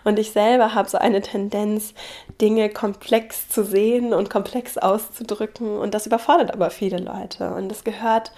Und 0.03 0.17
ich 0.19 0.31
selber 0.31 0.73
habe 0.73 0.89
so 0.89 0.97
eine 0.97 1.21
Tendenz, 1.21 1.93
Dinge 2.41 2.69
komplex 2.69 3.49
zu 3.49 3.63
sehen 3.63 4.13
und 4.13 4.29
komplex 4.29 4.77
auszudrücken 4.77 5.77
und 5.77 5.93
das 5.93 6.05
überfordert 6.05 6.53
aber 6.53 6.69
viele 6.69 6.97
Leute 6.97 7.53
und 7.53 7.71
es 7.71 7.83
gehört 7.83 8.31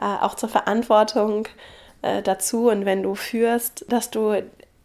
äh, 0.00 0.04
auch 0.04 0.34
zur 0.34 0.48
Verantwortung 0.48 1.46
äh, 2.02 2.22
dazu 2.22 2.68
und 2.68 2.84
wenn 2.84 3.02
du 3.02 3.14
führst, 3.14 3.84
dass 3.88 4.10
du 4.10 4.42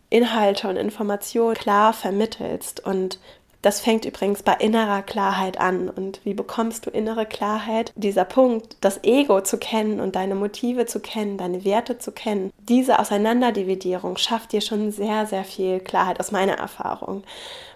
Inhalte 0.09 0.67
und 0.67 0.75
Informationen 0.75 1.55
klar 1.55 1.93
vermittelst. 1.93 2.85
Und 2.85 3.19
das 3.61 3.81
fängt 3.81 4.05
übrigens 4.05 4.41
bei 4.41 4.53
innerer 4.53 5.01
Klarheit 5.01 5.59
an. 5.59 5.89
Und 5.89 6.21
wie 6.23 6.33
bekommst 6.33 6.85
du 6.85 6.89
innere 6.89 7.25
Klarheit? 7.25 7.91
Dieser 7.95 8.25
Punkt, 8.25 8.77
das 8.81 9.03
Ego 9.03 9.41
zu 9.41 9.57
kennen 9.57 9.99
und 9.99 10.15
deine 10.15 10.35
Motive 10.35 10.85
zu 10.85 10.99
kennen, 10.99 11.37
deine 11.37 11.65
Werte 11.65 11.97
zu 11.97 12.11
kennen, 12.11 12.51
diese 12.57 12.99
Auseinanderdividierung 12.99 14.17
schafft 14.17 14.53
dir 14.53 14.61
schon 14.61 14.91
sehr, 14.91 15.25
sehr 15.25 15.43
viel 15.43 15.79
Klarheit 15.79 16.19
aus 16.19 16.31
meiner 16.31 16.57
Erfahrung 16.57 17.23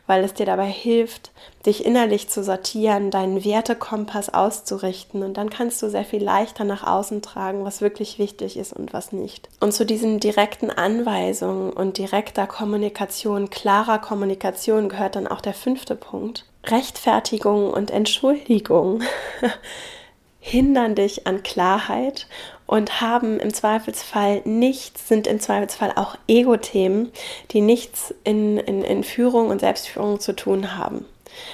weil 0.07 0.23
es 0.23 0.33
dir 0.33 0.45
dabei 0.45 0.67
hilft, 0.67 1.31
dich 1.65 1.85
innerlich 1.85 2.29
zu 2.29 2.43
sortieren, 2.43 3.09
deinen 3.09 3.45
Wertekompass 3.45 4.33
auszurichten 4.33 5.23
und 5.23 5.35
dann 5.35 5.49
kannst 5.49 5.81
du 5.81 5.89
sehr 5.89 6.03
viel 6.03 6.23
leichter 6.23 6.65
nach 6.65 6.85
außen 6.85 7.21
tragen, 7.21 7.63
was 7.63 7.81
wirklich 7.81 8.19
wichtig 8.19 8.57
ist 8.57 8.73
und 8.73 8.93
was 8.93 9.11
nicht. 9.11 9.49
Und 9.61 9.73
zu 9.73 9.85
diesen 9.85 10.19
direkten 10.19 10.69
Anweisungen 10.69 11.71
und 11.71 11.97
direkter 11.97 12.47
Kommunikation, 12.47 13.49
klarer 13.49 13.99
Kommunikation 13.99 14.89
gehört 14.89 15.15
dann 15.15 15.27
auch 15.27 15.41
der 15.41 15.53
fünfte 15.53 15.95
Punkt. 15.95 16.45
Rechtfertigung 16.65 17.69
und 17.69 17.91
Entschuldigung 17.91 19.01
hindern 20.39 20.95
dich 20.95 21.25
an 21.25 21.43
Klarheit 21.43 22.27
und 22.65 23.01
haben 23.01 23.39
im 23.39 23.53
Zweifelsfall 23.53 24.41
nichts, 24.45 25.07
sind 25.07 25.27
im 25.27 25.39
Zweifelsfall 25.39 25.93
auch 25.95 26.17
Ego-Themen, 26.27 27.11
die 27.51 27.61
nichts 27.61 28.13
in, 28.23 28.57
in, 28.57 28.83
in 28.83 29.03
Führung 29.03 29.49
und 29.49 29.59
Selbstführung 29.59 30.19
zu 30.19 30.33
tun 30.33 30.77
haben. 30.77 31.05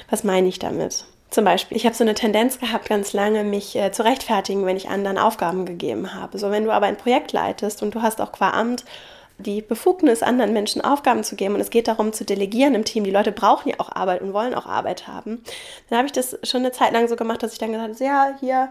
Was 0.10 0.24
meine 0.24 0.48
ich 0.48 0.60
damit? 0.60 1.06
Zum 1.30 1.46
Beispiel, 1.46 1.78
ich 1.78 1.86
habe 1.86 1.96
so 1.96 2.04
eine 2.04 2.16
Tendenz 2.16 2.60
gehabt, 2.60 2.90
ganz 2.90 3.14
lange 3.14 3.44
mich 3.44 3.76
äh, 3.76 3.92
zu 3.92 4.04
rechtfertigen, 4.04 4.66
wenn 4.66 4.78
ich 4.78 4.90
anderen 4.90 5.20
Aufgaben 5.20 5.66
gegeben 5.66 6.16
habe. 6.16 6.40
So, 6.40 6.50
wenn 6.50 6.64
du 6.64 6.72
aber 6.72 6.88
ein 6.88 6.98
Projekt 6.98 7.34
leitest 7.34 7.84
und 7.84 7.94
du 7.94 8.02
hast 8.02 8.20
auch 8.20 8.32
qua 8.32 8.50
Amt 8.50 8.84
die 9.38 9.62
Befugnis, 9.62 10.22
anderen 10.22 10.54
Menschen 10.54 10.82
Aufgaben 10.82 11.24
zu 11.24 11.36
geben 11.36 11.56
und 11.56 11.62
es 11.62 11.70
geht 11.70 11.88
darum 11.88 12.14
zu 12.14 12.26
delegieren 12.26 12.76
im 12.76 12.84
Team. 12.84 13.06
Die 13.06 13.12
Leute 13.12 13.32
brauchen 13.32 13.70
ja 13.70 13.76
auch 13.78 13.90
Arbeit 13.90 14.22
und 14.22 14.34
wollen 14.34 14.54
auch 14.54 14.66
Arbeit 14.66 15.08
haben. 15.08 15.44
Dann 15.90 15.98
habe 15.98 16.08
ich 16.08 16.12
das 16.12 16.38
schon 16.44 16.62
eine 16.62 16.72
Zeit 16.72 16.92
lang 16.92 17.08
so 17.08 17.16
gemacht, 17.16 17.42
dass 17.42 17.54
ich 17.54 17.60
dann 17.60 17.72
gesagt 17.72 17.94
habe, 17.94 18.04
ja, 18.04 18.36
hier, 18.40 18.70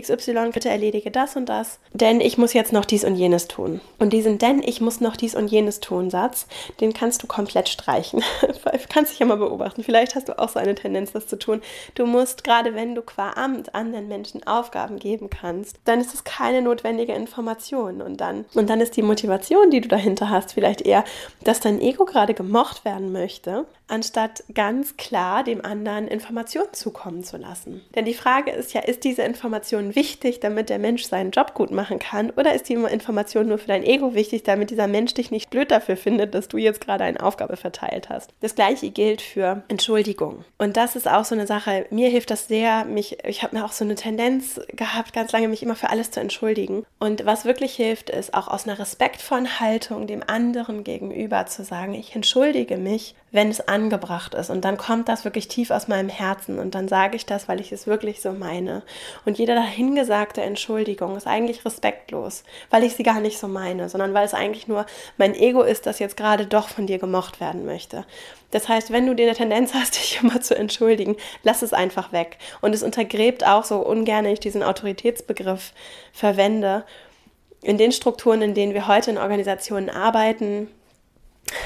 XY, 0.00 0.50
bitte 0.52 0.68
erledige 0.68 1.10
das 1.10 1.36
und 1.36 1.46
das, 1.46 1.78
denn 1.92 2.20
ich 2.20 2.38
muss 2.38 2.52
jetzt 2.52 2.72
noch 2.72 2.84
dies 2.84 3.04
und 3.04 3.16
jenes 3.16 3.48
tun. 3.48 3.80
Und 3.98 4.12
diesen 4.12 4.38
denn 4.38 4.62
ich 4.62 4.80
muss 4.80 5.00
noch 5.00 5.16
dies 5.16 5.34
und 5.34 5.48
jenes 5.48 5.80
tun 5.80 6.10
Satz, 6.10 6.46
den 6.80 6.92
kannst 6.92 7.22
du 7.22 7.26
komplett 7.26 7.68
streichen. 7.68 8.22
kannst 8.92 9.12
dich 9.12 9.18
ja 9.18 9.26
mal 9.26 9.36
beobachten. 9.36 9.82
Vielleicht 9.82 10.14
hast 10.14 10.28
du 10.28 10.38
auch 10.38 10.48
so 10.48 10.58
eine 10.58 10.74
Tendenz, 10.74 11.12
das 11.12 11.26
zu 11.26 11.38
tun. 11.38 11.62
Du 11.94 12.06
musst, 12.06 12.44
gerade 12.44 12.74
wenn 12.74 12.94
du 12.94 13.02
qua 13.02 13.30
Amt 13.30 13.74
anderen 13.74 14.08
Menschen 14.08 14.46
Aufgaben 14.46 14.98
geben 14.98 15.30
kannst, 15.30 15.78
dann 15.84 16.00
ist 16.00 16.14
es 16.14 16.24
keine 16.24 16.62
notwendige 16.62 17.14
Information. 17.14 18.02
Und 18.02 18.20
dann, 18.20 18.44
und 18.54 18.68
dann 18.68 18.80
ist 18.80 18.96
die 18.96 19.02
Motivation, 19.02 19.70
die 19.70 19.80
du 19.80 19.88
dahinter 19.88 20.28
hast, 20.28 20.52
vielleicht 20.52 20.82
eher, 20.82 21.04
dass 21.44 21.60
dein 21.60 21.80
Ego 21.80 22.04
gerade 22.04 22.34
gemocht 22.34 22.84
werden 22.84 23.12
möchte, 23.12 23.66
anstatt 23.88 24.44
ganz 24.54 24.96
klar 24.96 25.44
dem 25.44 25.64
anderen 25.64 26.08
Informationen 26.08 26.72
zukommen 26.72 27.24
zu 27.24 27.36
lassen. 27.36 27.82
Denn 27.94 28.04
die 28.04 28.14
Frage 28.14 28.50
ist 28.50 28.72
ja, 28.72 28.80
ist 28.80 29.04
diese 29.04 29.22
Information 29.22 29.81
wichtig, 29.94 30.40
damit 30.40 30.70
der 30.70 30.78
Mensch 30.78 31.04
seinen 31.04 31.30
Job 31.30 31.54
gut 31.54 31.70
machen 31.70 31.98
kann, 31.98 32.30
oder 32.30 32.54
ist 32.54 32.68
die 32.68 32.74
Information 32.74 33.48
nur 33.48 33.58
für 33.58 33.68
dein 33.68 33.82
Ego 33.82 34.14
wichtig, 34.14 34.42
damit 34.42 34.70
dieser 34.70 34.86
Mensch 34.86 35.14
dich 35.14 35.30
nicht 35.30 35.50
blöd 35.50 35.70
dafür 35.70 35.96
findet, 35.96 36.34
dass 36.34 36.48
du 36.48 36.56
jetzt 36.56 36.80
gerade 36.80 37.04
eine 37.04 37.22
Aufgabe 37.22 37.56
verteilt 37.56 38.08
hast? 38.08 38.32
Das 38.40 38.54
gleiche 38.54 38.90
gilt 38.90 39.22
für 39.22 39.62
Entschuldigung. 39.68 40.44
Und 40.58 40.76
das 40.76 40.96
ist 40.96 41.08
auch 41.08 41.24
so 41.24 41.34
eine 41.34 41.46
Sache, 41.46 41.86
mir 41.90 42.08
hilft 42.08 42.30
das 42.30 42.48
sehr, 42.48 42.84
mich, 42.84 43.18
ich 43.24 43.42
habe 43.42 43.56
mir 43.56 43.64
auch 43.64 43.72
so 43.72 43.84
eine 43.84 43.94
Tendenz 43.94 44.60
gehabt, 44.68 45.12
ganz 45.12 45.32
lange 45.32 45.48
mich 45.48 45.62
immer 45.62 45.76
für 45.76 45.90
alles 45.90 46.10
zu 46.10 46.20
entschuldigen. 46.20 46.84
Und 46.98 47.26
was 47.26 47.44
wirklich 47.44 47.74
hilft, 47.74 48.10
ist 48.10 48.34
auch 48.34 48.48
aus 48.48 48.66
einer 48.66 48.78
respektvollen 48.78 49.60
Haltung 49.60 50.06
dem 50.06 50.22
anderen 50.26 50.84
gegenüber 50.84 51.46
zu 51.46 51.64
sagen, 51.64 51.94
ich 51.94 52.14
entschuldige 52.14 52.76
mich, 52.76 53.14
wenn 53.32 53.50
es 53.50 53.66
an 53.66 53.82
angebracht 53.82 54.34
ist. 54.34 54.50
Und 54.50 54.64
dann 54.64 54.76
kommt 54.76 55.08
das 55.08 55.24
wirklich 55.24 55.48
tief 55.48 55.70
aus 55.70 55.88
meinem 55.88 56.08
Herzen. 56.08 56.58
Und 56.58 56.74
dann 56.74 56.86
sage 56.86 57.16
ich 57.16 57.26
das, 57.26 57.48
weil 57.48 57.60
ich 57.60 57.72
es 57.72 57.86
wirklich 57.86 58.20
so 58.20 58.32
meine. 58.32 58.82
Und 59.24 59.38
jede 59.38 59.54
dahingesagte 59.54 60.42
Entschuldigung 60.42 61.16
ist 61.16 61.26
eigentlich 61.26 61.64
respektlos, 61.64 62.44
weil 62.70 62.84
ich 62.84 62.94
sie 62.94 63.02
gar 63.02 63.20
nicht 63.20 63.38
so 63.38 63.48
meine, 63.48 63.88
sondern 63.88 64.14
weil 64.14 64.24
es 64.24 64.34
eigentlich 64.34 64.68
nur 64.68 64.86
mein 65.16 65.34
Ego 65.34 65.62
ist, 65.62 65.86
das 65.86 65.98
jetzt 65.98 66.16
gerade 66.16 66.46
doch 66.46 66.68
von 66.68 66.86
dir 66.86 66.98
gemocht 66.98 67.40
werden 67.40 67.64
möchte. 67.64 68.04
Das 68.50 68.68
heißt, 68.68 68.92
wenn 68.92 69.06
du 69.06 69.14
dir 69.14 69.26
eine 69.26 69.36
Tendenz 69.36 69.74
hast, 69.74 69.96
dich 69.96 70.20
immer 70.22 70.40
zu 70.40 70.56
entschuldigen, 70.56 71.16
lass 71.42 71.62
es 71.62 71.72
einfach 71.72 72.12
weg. 72.12 72.38
Und 72.60 72.74
es 72.74 72.82
untergräbt 72.82 73.46
auch 73.46 73.64
so 73.64 73.78
ungern 73.78 74.26
ich 74.26 74.40
diesen 74.40 74.62
Autoritätsbegriff 74.62 75.72
verwende. 76.12 76.84
In 77.62 77.78
den 77.78 77.92
Strukturen, 77.92 78.42
in 78.42 78.54
denen 78.54 78.74
wir 78.74 78.88
heute 78.88 79.10
in 79.10 79.18
Organisationen 79.18 79.88
arbeiten, 79.88 80.68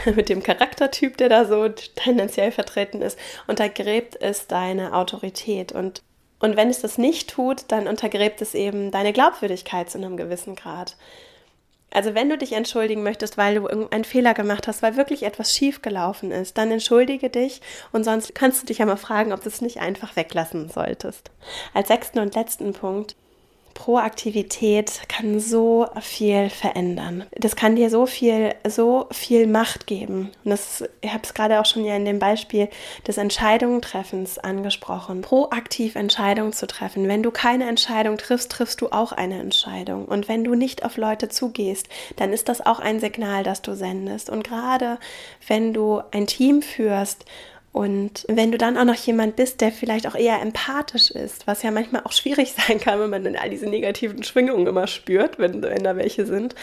mit 0.16 0.28
dem 0.28 0.42
Charaktertyp, 0.42 1.16
der 1.16 1.28
da 1.28 1.44
so 1.44 1.68
tendenziell 1.68 2.52
vertreten 2.52 3.02
ist, 3.02 3.18
untergräbt 3.46 4.16
es 4.20 4.46
deine 4.46 4.94
Autorität. 4.94 5.72
Und, 5.72 6.02
und 6.38 6.56
wenn 6.56 6.70
es 6.70 6.80
das 6.80 6.98
nicht 6.98 7.30
tut, 7.30 7.64
dann 7.68 7.88
untergräbt 7.88 8.40
es 8.42 8.54
eben 8.54 8.90
deine 8.90 9.12
Glaubwürdigkeit 9.12 9.90
zu 9.90 9.98
einem 9.98 10.16
gewissen 10.16 10.54
Grad. 10.54 10.96
Also 11.92 12.14
wenn 12.14 12.28
du 12.28 12.36
dich 12.36 12.52
entschuldigen 12.52 13.02
möchtest, 13.02 13.38
weil 13.38 13.54
du 13.54 13.68
einen 13.68 14.04
Fehler 14.04 14.34
gemacht 14.34 14.68
hast, 14.68 14.82
weil 14.82 14.96
wirklich 14.96 15.22
etwas 15.22 15.54
schiefgelaufen 15.54 16.30
ist, 16.30 16.58
dann 16.58 16.70
entschuldige 16.70 17.30
dich 17.30 17.62
und 17.92 18.04
sonst 18.04 18.34
kannst 18.34 18.62
du 18.62 18.66
dich 18.66 18.78
ja 18.78 18.86
mal 18.86 18.96
fragen, 18.96 19.32
ob 19.32 19.42
du 19.42 19.48
es 19.48 19.62
nicht 19.62 19.78
einfach 19.78 20.16
weglassen 20.16 20.68
solltest. 20.68 21.30
Als 21.72 21.88
sechsten 21.88 22.18
und 22.18 22.34
letzten 22.34 22.72
Punkt 22.72 23.16
Proaktivität 23.76 25.02
kann 25.06 25.38
so 25.38 25.86
viel 26.00 26.48
verändern. 26.48 27.24
Das 27.32 27.56
kann 27.56 27.76
dir 27.76 27.90
so 27.90 28.06
viel, 28.06 28.54
so 28.66 29.06
viel 29.12 29.46
Macht 29.46 29.86
geben. 29.86 30.32
Und 30.44 30.50
das, 30.50 30.82
ich 31.02 31.12
habe 31.12 31.22
es 31.22 31.34
gerade 31.34 31.60
auch 31.60 31.66
schon 31.66 31.84
ja 31.84 31.94
in 31.94 32.06
dem 32.06 32.18
Beispiel 32.18 32.68
des 33.06 33.18
Entscheidungstreffens 33.18 34.38
angesprochen. 34.38 35.20
Proaktiv 35.20 35.94
Entscheidungen 35.94 36.54
zu 36.54 36.66
treffen. 36.66 37.06
Wenn 37.06 37.22
du 37.22 37.30
keine 37.30 37.68
Entscheidung 37.68 38.16
triffst, 38.16 38.50
triffst 38.50 38.80
du 38.80 38.88
auch 38.88 39.12
eine 39.12 39.38
Entscheidung. 39.38 40.06
Und 40.06 40.26
wenn 40.26 40.42
du 40.42 40.54
nicht 40.54 40.84
auf 40.84 40.96
Leute 40.96 41.28
zugehst, 41.28 41.86
dann 42.16 42.32
ist 42.32 42.48
das 42.48 42.64
auch 42.64 42.80
ein 42.80 42.98
Signal, 42.98 43.42
das 43.42 43.60
du 43.60 43.76
sendest. 43.76 44.30
Und 44.30 44.42
gerade 44.42 44.98
wenn 45.46 45.74
du 45.74 46.00
ein 46.12 46.26
Team 46.26 46.62
führst 46.62 47.26
und 47.76 48.24
wenn 48.26 48.52
du 48.52 48.56
dann 48.56 48.78
auch 48.78 48.86
noch 48.86 48.94
jemand 48.94 49.36
bist, 49.36 49.60
der 49.60 49.70
vielleicht 49.70 50.06
auch 50.06 50.14
eher 50.14 50.40
empathisch 50.40 51.10
ist, 51.10 51.46
was 51.46 51.62
ja 51.62 51.70
manchmal 51.70 52.04
auch 52.04 52.12
schwierig 52.12 52.54
sein 52.56 52.80
kann, 52.80 52.98
wenn 53.00 53.10
man 53.10 53.22
dann 53.22 53.36
all 53.36 53.50
diese 53.50 53.66
negativen 53.66 54.22
Schwingungen 54.22 54.66
immer 54.66 54.86
spürt, 54.86 55.38
wenn, 55.38 55.60
wenn 55.60 55.84
da 55.84 55.94
welche 55.94 56.24
sind, 56.24 56.54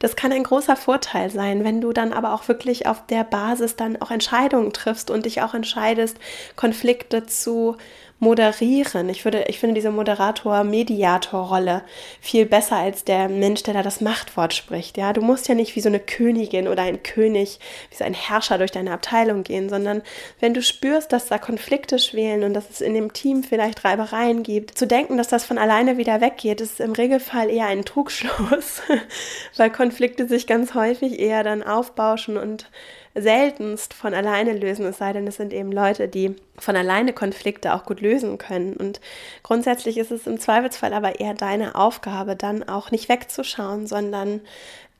das 0.00 0.16
kann 0.16 0.32
ein 0.32 0.42
großer 0.42 0.74
Vorteil 0.74 1.30
sein, 1.30 1.62
wenn 1.62 1.80
du 1.80 1.92
dann 1.92 2.12
aber 2.12 2.34
auch 2.34 2.48
wirklich 2.48 2.88
auf 2.88 3.06
der 3.06 3.22
Basis 3.22 3.76
dann 3.76 4.02
auch 4.02 4.10
Entscheidungen 4.10 4.72
triffst 4.72 5.08
und 5.08 5.24
dich 5.24 5.40
auch 5.40 5.54
entscheidest, 5.54 6.18
Konflikte 6.56 7.26
zu 7.26 7.76
moderieren. 8.18 9.10
Ich, 9.10 9.24
würde, 9.24 9.44
ich 9.48 9.58
finde 9.58 9.74
diese 9.74 9.90
Moderator-Mediator-Rolle 9.90 11.82
viel 12.20 12.46
besser 12.46 12.76
als 12.76 13.04
der 13.04 13.28
Mensch, 13.28 13.62
der 13.62 13.74
da 13.74 13.82
das 13.82 14.00
Machtwort 14.00 14.54
spricht. 14.54 14.96
Ja, 14.96 15.12
du 15.12 15.20
musst 15.20 15.48
ja 15.48 15.54
nicht 15.54 15.76
wie 15.76 15.80
so 15.80 15.90
eine 15.90 16.00
Königin 16.00 16.66
oder 16.66 16.82
ein 16.82 17.02
König, 17.02 17.60
wie 17.90 17.96
so 17.96 18.04
ein 18.04 18.14
Herrscher 18.14 18.56
durch 18.56 18.70
deine 18.70 18.92
Abteilung 18.92 19.42
gehen, 19.42 19.68
sondern 19.68 20.02
wenn 20.40 20.54
du 20.54 20.62
spürst, 20.62 21.12
dass 21.12 21.26
da 21.26 21.36
Konflikte 21.36 21.98
schwelen 21.98 22.42
und 22.44 22.54
dass 22.54 22.70
es 22.70 22.80
in 22.80 22.94
dem 22.94 23.12
Team 23.12 23.42
vielleicht 23.42 23.84
Reibereien 23.84 24.42
gibt, 24.42 24.78
zu 24.78 24.86
denken, 24.86 25.18
dass 25.18 25.28
das 25.28 25.44
von 25.44 25.58
alleine 25.58 25.98
wieder 25.98 26.22
weggeht, 26.22 26.62
ist 26.62 26.80
im 26.80 26.92
Regelfall 26.92 27.50
eher 27.50 27.66
ein 27.66 27.84
Trugschluss, 27.84 28.80
weil 29.56 29.70
Konflikte 29.70 30.26
sich 30.26 30.46
ganz 30.46 30.72
häufig 30.72 31.18
eher 31.18 31.44
dann 31.44 31.62
aufbauschen 31.62 32.38
und 32.38 32.70
seltenst 33.16 33.94
von 33.94 34.14
alleine 34.14 34.52
lösen, 34.52 34.84
es 34.86 34.98
sei 34.98 35.12
denn, 35.12 35.26
es 35.26 35.36
sind 35.36 35.52
eben 35.52 35.72
Leute, 35.72 36.08
die 36.08 36.36
von 36.58 36.76
alleine 36.76 37.12
Konflikte 37.12 37.74
auch 37.74 37.84
gut 37.84 38.00
lösen 38.00 38.38
können. 38.38 38.74
Und 38.74 39.00
grundsätzlich 39.42 39.96
ist 39.98 40.10
es 40.10 40.26
im 40.26 40.38
Zweifelsfall 40.38 40.92
aber 40.92 41.18
eher 41.18 41.34
deine 41.34 41.74
Aufgabe, 41.74 42.36
dann 42.36 42.68
auch 42.68 42.90
nicht 42.90 43.08
wegzuschauen, 43.08 43.86
sondern 43.86 44.40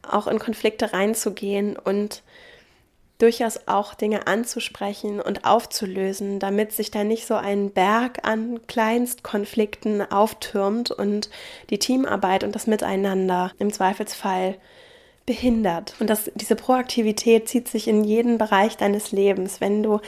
auch 0.03 0.27
in 0.27 0.39
Konflikte 0.39 0.93
reinzugehen 0.93 1.77
und 1.77 2.23
durchaus 3.19 3.67
auch 3.67 3.95
Dinge 3.95 4.27
anzusprechen 4.27 5.21
und 5.21 5.45
aufzulösen, 5.45 6.39
damit 6.39 6.73
sich 6.73 6.91
da 6.91 7.03
nicht 7.03 7.27
so 7.27 7.35
ein 7.35 7.71
Berg 7.71 8.21
an 8.23 8.61
Kleinstkonflikten 8.67 10.11
auftürmt 10.11 10.91
und 10.91 11.31
die 11.71 11.79
Teamarbeit 11.79 12.45
und 12.45 12.55
das 12.55 12.67
Miteinander 12.67 13.53
im 13.59 13.73
Zweifelsfall 13.73 14.57
behindert. 15.27 15.95
Und 15.99 16.09
das, 16.09 16.31
diese 16.35 16.57
Proaktivität 16.57 17.49
zieht 17.49 17.69
sich 17.69 17.89
in 17.89 18.05
jeden 18.05 18.39
Bereich 18.39 18.77
deines 18.77 19.13
Lebens. 19.13 19.61
Wenn 19.61 19.83
du 19.83 20.01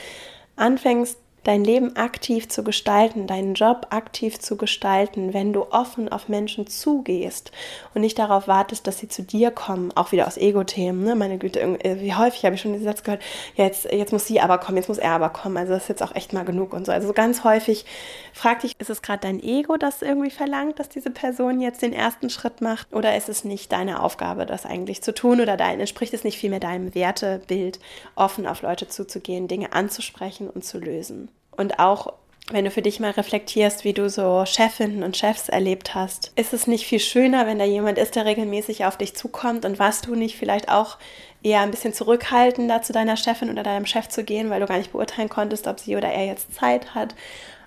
anfängst, 0.55 1.17
dein 1.43 1.63
Leben 1.63 1.95
aktiv 1.95 2.49
zu 2.49 2.63
gestalten, 2.63 3.27
deinen 3.27 3.53
Job 3.53 3.87
aktiv 3.91 4.39
zu 4.39 4.57
gestalten, 4.57 5.33
wenn 5.33 5.53
du 5.53 5.71
offen 5.71 6.09
auf 6.09 6.27
Menschen 6.27 6.67
zugehst 6.67 7.51
und 7.93 8.01
nicht 8.01 8.19
darauf 8.19 8.47
wartest, 8.47 8.87
dass 8.87 8.99
sie 8.99 9.07
zu 9.07 9.23
dir 9.23 9.51
kommen, 9.51 9.91
auch 9.95 10.11
wieder 10.11 10.27
aus 10.27 10.37
Ego-Themen, 10.37 11.03
ne? 11.03 11.15
meine 11.15 11.37
Güte, 11.37 11.59
äh, 11.61 12.01
wie 12.01 12.13
häufig 12.13 12.45
habe 12.45 12.55
ich 12.55 12.61
schon 12.61 12.73
diesen 12.73 12.85
Satz 12.85 13.03
gehört, 13.03 13.21
jetzt, 13.55 13.85
jetzt 13.91 14.11
muss 14.11 14.25
sie 14.25 14.41
aber 14.41 14.57
kommen, 14.57 14.77
jetzt 14.77 14.89
muss 14.89 14.97
er 14.97 15.11
aber 15.11 15.29
kommen, 15.29 15.57
also 15.57 15.73
das 15.73 15.83
ist 15.83 15.89
jetzt 15.89 16.03
auch 16.03 16.15
echt 16.15 16.33
mal 16.33 16.45
genug 16.45 16.73
und 16.73 16.85
so. 16.85 16.91
Also 16.91 17.13
ganz 17.13 17.43
häufig 17.43 17.85
frag 18.33 18.59
dich, 18.59 18.73
ist 18.79 18.89
es 18.89 19.01
gerade 19.01 19.21
dein 19.21 19.41
Ego, 19.41 19.77
das 19.77 20.01
irgendwie 20.01 20.31
verlangt, 20.31 20.79
dass 20.79 20.89
diese 20.89 21.09
Person 21.09 21.61
jetzt 21.61 21.81
den 21.81 21.93
ersten 21.93 22.29
Schritt 22.29 22.61
macht 22.61 22.93
oder 22.93 23.15
ist 23.15 23.29
es 23.29 23.43
nicht 23.43 23.71
deine 23.71 24.03
Aufgabe, 24.03 24.45
das 24.45 24.65
eigentlich 24.65 25.01
zu 25.01 25.13
tun 25.13 25.41
oder 25.41 25.57
dein, 25.57 25.79
entspricht 25.79 26.13
es 26.13 26.23
nicht 26.23 26.37
vielmehr 26.37 26.59
deinem 26.59 26.93
Wertebild, 26.95 27.79
offen 28.15 28.45
auf 28.45 28.61
Leute 28.61 28.87
zuzugehen, 28.87 29.47
Dinge 29.47 29.73
anzusprechen 29.73 30.49
und 30.49 30.65
zu 30.65 30.79
lösen? 30.79 31.28
Und 31.59 31.77
auch 31.77 32.13
wenn 32.51 32.63
du 32.63 32.71
für 32.71 32.81
dich 32.81 33.01
mal 33.01 33.11
reflektierst, 33.11 33.83
wie 33.83 33.91
du 33.91 34.09
so 34.09 34.45
Chefinnen 34.45 35.03
und 35.03 35.17
Chefs 35.17 35.49
erlebt 35.49 35.93
hast, 35.93 36.31
ist 36.37 36.53
es 36.53 36.67
nicht 36.67 36.85
viel 36.85 37.01
schöner, 37.01 37.45
wenn 37.45 37.59
da 37.59 37.65
jemand 37.65 37.97
ist, 37.97 38.15
der 38.15 38.23
regelmäßig 38.23 38.85
auf 38.85 38.95
dich 38.95 39.13
zukommt 39.13 39.65
und 39.65 39.77
warst 39.77 40.07
du 40.07 40.15
nicht 40.15 40.37
vielleicht 40.37 40.69
auch 40.69 40.97
eher 41.43 41.59
ein 41.59 41.71
bisschen 41.71 41.93
zurückhaltender 41.93 42.81
zu 42.81 42.93
deiner 42.93 43.17
Chefin 43.17 43.51
oder 43.51 43.63
deinem 43.63 43.85
Chef 43.85 44.07
zu 44.07 44.23
gehen, 44.23 44.49
weil 44.49 44.61
du 44.61 44.67
gar 44.67 44.77
nicht 44.77 44.93
beurteilen 44.93 45.27
konntest, 45.27 45.67
ob 45.67 45.81
sie 45.81 45.97
oder 45.97 46.07
er 46.07 46.27
jetzt 46.27 46.55
Zeit 46.55 46.95
hat. 46.95 47.13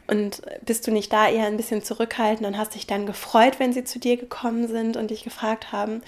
Und 0.07 0.41
bist 0.65 0.87
du 0.87 0.91
nicht 0.91 1.13
da 1.13 1.29
eher 1.29 1.47
ein 1.47 1.59
bisschen 1.59 1.85
zurückhaltend 1.85 2.49
und 2.49 2.57
hast 2.57 2.75
dich 2.75 2.87
dann 2.87 3.05
gefreut, 3.05 3.61
wenn 3.61 3.75
sie 3.75 3.85
zu 3.85 3.99
dir 3.99 4.17
gekommen 4.17 4.69
sind 4.69 4.97
und 4.97 5.11
dich 5.11 5.23
gefragt 5.23 5.71
haben, 5.71 6.01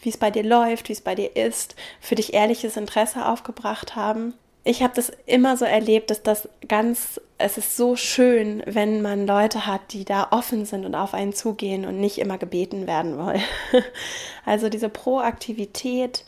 wie 0.00 0.10
es 0.10 0.16
bei 0.16 0.30
dir 0.30 0.44
läuft, 0.44 0.88
wie 0.88 0.94
es 0.94 1.00
bei 1.00 1.16
dir 1.16 1.34
ist, 1.34 1.74
für 2.00 2.14
dich 2.14 2.34
ehrliches 2.34 2.76
Interesse 2.76 3.26
aufgebracht 3.26 3.96
haben? 3.96 4.34
Ich 4.64 4.82
habe 4.82 4.94
das 4.94 5.10
immer 5.26 5.56
so 5.56 5.64
erlebt, 5.64 6.10
dass 6.10 6.22
das 6.22 6.48
ganz, 6.68 7.20
es 7.38 7.58
ist 7.58 7.76
so 7.76 7.96
schön, 7.96 8.62
wenn 8.66 9.02
man 9.02 9.26
Leute 9.26 9.66
hat, 9.66 9.92
die 9.92 10.04
da 10.04 10.28
offen 10.30 10.66
sind 10.66 10.84
und 10.84 10.94
auf 10.94 11.14
einen 11.14 11.32
zugehen 11.32 11.84
und 11.84 11.98
nicht 11.98 12.18
immer 12.18 12.38
gebeten 12.38 12.86
werden 12.86 13.18
wollen. 13.18 13.42
Also 14.44 14.68
diese 14.68 14.88
Proaktivität, 14.88 16.24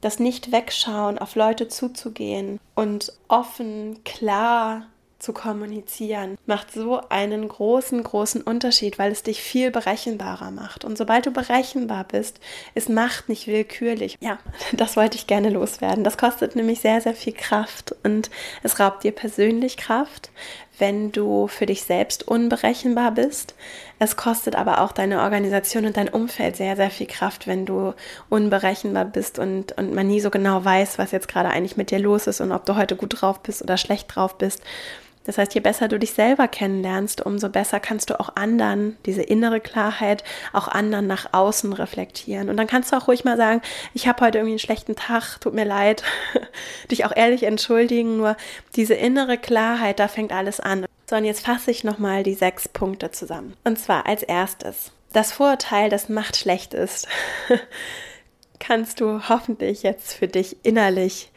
das 0.00 0.18
Nicht-Wegschauen, 0.18 1.18
auf 1.18 1.34
Leute 1.34 1.68
zuzugehen 1.68 2.58
und 2.74 3.12
offen, 3.28 4.02
klar 4.04 4.86
zu 5.20 5.32
kommunizieren, 5.32 6.36
macht 6.46 6.72
so 6.72 7.00
einen 7.08 7.46
großen, 7.46 8.02
großen 8.02 8.42
Unterschied, 8.42 8.98
weil 8.98 9.12
es 9.12 9.22
dich 9.22 9.42
viel 9.42 9.70
berechenbarer 9.70 10.50
macht. 10.50 10.84
Und 10.84 10.98
sobald 10.98 11.26
du 11.26 11.30
berechenbar 11.30 12.04
bist, 12.04 12.40
ist 12.74 12.88
Macht 12.88 13.28
nicht 13.28 13.46
willkürlich. 13.46 14.16
Ja, 14.20 14.38
das 14.72 14.96
wollte 14.96 15.16
ich 15.16 15.26
gerne 15.26 15.50
loswerden. 15.50 16.04
Das 16.04 16.18
kostet 16.18 16.56
nämlich 16.56 16.80
sehr, 16.80 17.00
sehr 17.00 17.14
viel 17.14 17.34
Kraft 17.34 17.94
und 18.02 18.30
es 18.62 18.80
raubt 18.80 19.04
dir 19.04 19.12
persönlich 19.12 19.76
Kraft, 19.76 20.30
wenn 20.80 21.12
du 21.12 21.46
für 21.46 21.66
dich 21.66 21.84
selbst 21.84 22.26
unberechenbar 22.26 23.12
bist. 23.12 23.54
Es 23.98 24.16
kostet 24.16 24.56
aber 24.56 24.80
auch 24.80 24.92
deine 24.92 25.20
Organisation 25.20 25.84
und 25.84 25.96
dein 25.96 26.08
Umfeld 26.08 26.56
sehr, 26.56 26.74
sehr 26.74 26.90
viel 26.90 27.06
Kraft, 27.06 27.46
wenn 27.46 27.66
du 27.66 27.92
unberechenbar 28.30 29.04
bist 29.04 29.38
und, 29.38 29.72
und 29.76 29.94
man 29.94 30.08
nie 30.08 30.20
so 30.20 30.30
genau 30.30 30.64
weiß, 30.64 30.98
was 30.98 31.12
jetzt 31.12 31.28
gerade 31.28 31.50
eigentlich 31.50 31.76
mit 31.76 31.90
dir 31.90 31.98
los 31.98 32.26
ist 32.26 32.40
und 32.40 32.50
ob 32.50 32.64
du 32.64 32.76
heute 32.76 32.96
gut 32.96 33.20
drauf 33.20 33.40
bist 33.42 33.62
oder 33.62 33.76
schlecht 33.76 34.14
drauf 34.14 34.38
bist. 34.38 34.62
Das 35.30 35.38
heißt, 35.38 35.54
je 35.54 35.60
besser 35.60 35.86
du 35.86 35.96
dich 35.96 36.10
selber 36.10 36.48
kennenlernst, 36.48 37.24
umso 37.24 37.50
besser 37.50 37.78
kannst 37.78 38.10
du 38.10 38.18
auch 38.18 38.34
anderen, 38.34 38.96
diese 39.06 39.22
innere 39.22 39.60
Klarheit, 39.60 40.24
auch 40.52 40.66
anderen 40.66 41.06
nach 41.06 41.32
außen 41.32 41.72
reflektieren. 41.72 42.48
Und 42.48 42.56
dann 42.56 42.66
kannst 42.66 42.90
du 42.90 42.96
auch 42.96 43.06
ruhig 43.06 43.22
mal 43.22 43.36
sagen, 43.36 43.62
ich 43.94 44.08
habe 44.08 44.24
heute 44.24 44.38
irgendwie 44.38 44.54
einen 44.54 44.58
schlechten 44.58 44.96
Tag, 44.96 45.38
tut 45.40 45.54
mir 45.54 45.64
leid, 45.64 46.02
dich 46.90 47.04
auch 47.04 47.14
ehrlich 47.14 47.44
entschuldigen. 47.44 48.16
Nur 48.16 48.36
diese 48.74 48.94
innere 48.94 49.38
Klarheit, 49.38 50.00
da 50.00 50.08
fängt 50.08 50.32
alles 50.32 50.58
an. 50.58 50.84
So, 51.08 51.14
und 51.14 51.24
jetzt 51.24 51.46
fasse 51.46 51.70
ich 51.70 51.84
nochmal 51.84 52.24
die 52.24 52.34
sechs 52.34 52.66
Punkte 52.66 53.12
zusammen. 53.12 53.54
Und 53.62 53.78
zwar 53.78 54.06
als 54.06 54.24
erstes, 54.24 54.90
das 55.12 55.30
Vorurteil, 55.30 55.90
dass 55.90 56.08
Macht 56.08 56.38
schlecht 56.38 56.74
ist, 56.74 57.06
kannst 58.58 59.00
du 59.00 59.28
hoffentlich 59.28 59.84
jetzt 59.84 60.12
für 60.12 60.26
dich 60.26 60.56
innerlich 60.64 61.30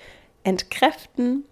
entkräften 0.43 1.45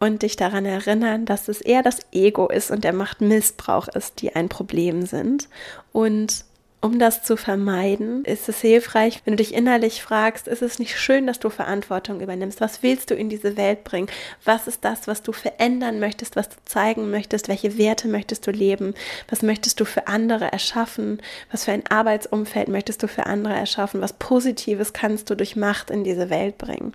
und 0.00 0.22
dich 0.22 0.36
daran 0.36 0.64
erinnern, 0.64 1.24
dass 1.24 1.48
es 1.48 1.60
eher 1.60 1.82
das 1.82 2.00
Ego 2.12 2.48
ist 2.48 2.70
und 2.70 2.84
der 2.84 2.92
Machtmissbrauch 2.92 3.88
ist, 3.88 4.22
die 4.22 4.34
ein 4.34 4.48
Problem 4.48 5.06
sind. 5.06 5.48
Und 5.92 6.44
um 6.80 7.00
das 7.00 7.24
zu 7.24 7.36
vermeiden, 7.36 8.24
ist 8.24 8.48
es 8.48 8.60
hilfreich, 8.60 9.22
wenn 9.24 9.32
du 9.32 9.42
dich 9.42 9.52
innerlich 9.52 10.00
fragst, 10.00 10.46
ist 10.46 10.62
es 10.62 10.78
nicht 10.78 10.96
schön, 10.96 11.26
dass 11.26 11.40
du 11.40 11.50
Verantwortung 11.50 12.20
übernimmst? 12.20 12.60
Was 12.60 12.84
willst 12.84 13.10
du 13.10 13.14
in 13.16 13.28
diese 13.28 13.56
Welt 13.56 13.82
bringen? 13.82 14.08
Was 14.44 14.68
ist 14.68 14.84
das, 14.84 15.08
was 15.08 15.22
du 15.22 15.32
verändern 15.32 15.98
möchtest, 15.98 16.36
was 16.36 16.50
du 16.50 16.56
zeigen 16.64 17.10
möchtest? 17.10 17.48
Welche 17.48 17.78
Werte 17.78 18.06
möchtest 18.06 18.46
du 18.46 18.52
leben? 18.52 18.94
Was 19.28 19.42
möchtest 19.42 19.80
du 19.80 19.84
für 19.84 20.06
andere 20.06 20.52
erschaffen? 20.52 21.20
Was 21.50 21.64
für 21.64 21.72
ein 21.72 21.84
Arbeitsumfeld 21.88 22.68
möchtest 22.68 23.02
du 23.02 23.08
für 23.08 23.26
andere 23.26 23.54
erschaffen? 23.54 24.00
Was 24.00 24.12
Positives 24.12 24.92
kannst 24.92 25.30
du 25.30 25.34
durch 25.34 25.56
Macht 25.56 25.90
in 25.90 26.04
diese 26.04 26.30
Welt 26.30 26.58
bringen? 26.58 26.92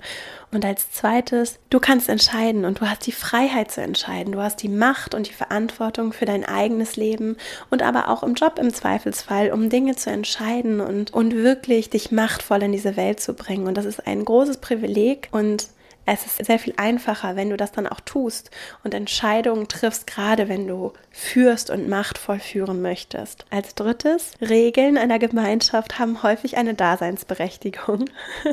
Und 0.51 0.63
als 0.63 0.91
zweites, 0.91 1.59
du 1.71 1.79
kannst 1.79 2.07
entscheiden 2.07 2.63
und 2.63 2.79
du 2.79 2.87
hast 2.87 3.05
die 3.07 3.11
Freiheit 3.11 3.71
zu 3.71 3.81
entscheiden. 3.81 4.33
Du 4.33 4.41
hast 4.41 4.61
die 4.61 4.69
Macht 4.69 5.15
und 5.15 5.27
die 5.27 5.33
Verantwortung 5.33 6.13
für 6.13 6.25
dein 6.25 6.45
eigenes 6.45 6.95
Leben 6.95 7.37
und 7.69 7.81
aber 7.81 8.07
auch 8.07 8.23
im 8.23 8.35
Job 8.35 8.59
im 8.59 8.71
Zweifelsfall, 8.71 9.51
um 9.51 9.72
Dinge 9.73 9.95
zu 9.95 10.09
entscheiden 10.09 10.79
und, 10.79 11.13
und 11.13 11.35
wirklich 11.35 11.89
dich 11.89 12.11
machtvoll 12.11 12.63
in 12.63 12.71
diese 12.71 12.95
Welt 12.95 13.19
zu 13.19 13.33
bringen. 13.33 13.67
Und 13.67 13.75
das 13.75 13.85
ist 13.85 14.05
ein 14.05 14.23
großes 14.23 14.57
Privileg 14.57 15.27
und 15.31 15.67
es 16.05 16.25
ist 16.25 16.45
sehr 16.45 16.59
viel 16.59 16.73
einfacher, 16.77 17.35
wenn 17.35 17.49
du 17.49 17.57
das 17.57 17.71
dann 17.71 17.87
auch 17.87 18.01
tust 18.01 18.51
und 18.83 18.93
Entscheidungen 18.93 19.67
triffst, 19.69 20.05
gerade 20.05 20.49
wenn 20.49 20.67
du 20.67 20.91
führst 21.11 21.69
und 21.69 21.87
machtvoll 21.87 22.39
führen 22.39 22.81
möchtest. 22.81 23.45
Als 23.49 23.73
drittes, 23.73 24.33
Regeln 24.41 24.97
einer 24.97 25.17
Gemeinschaft 25.17 25.99
haben 25.99 26.21
häufig 26.21 26.57
eine 26.57 26.73
Daseinsberechtigung. 26.73 28.05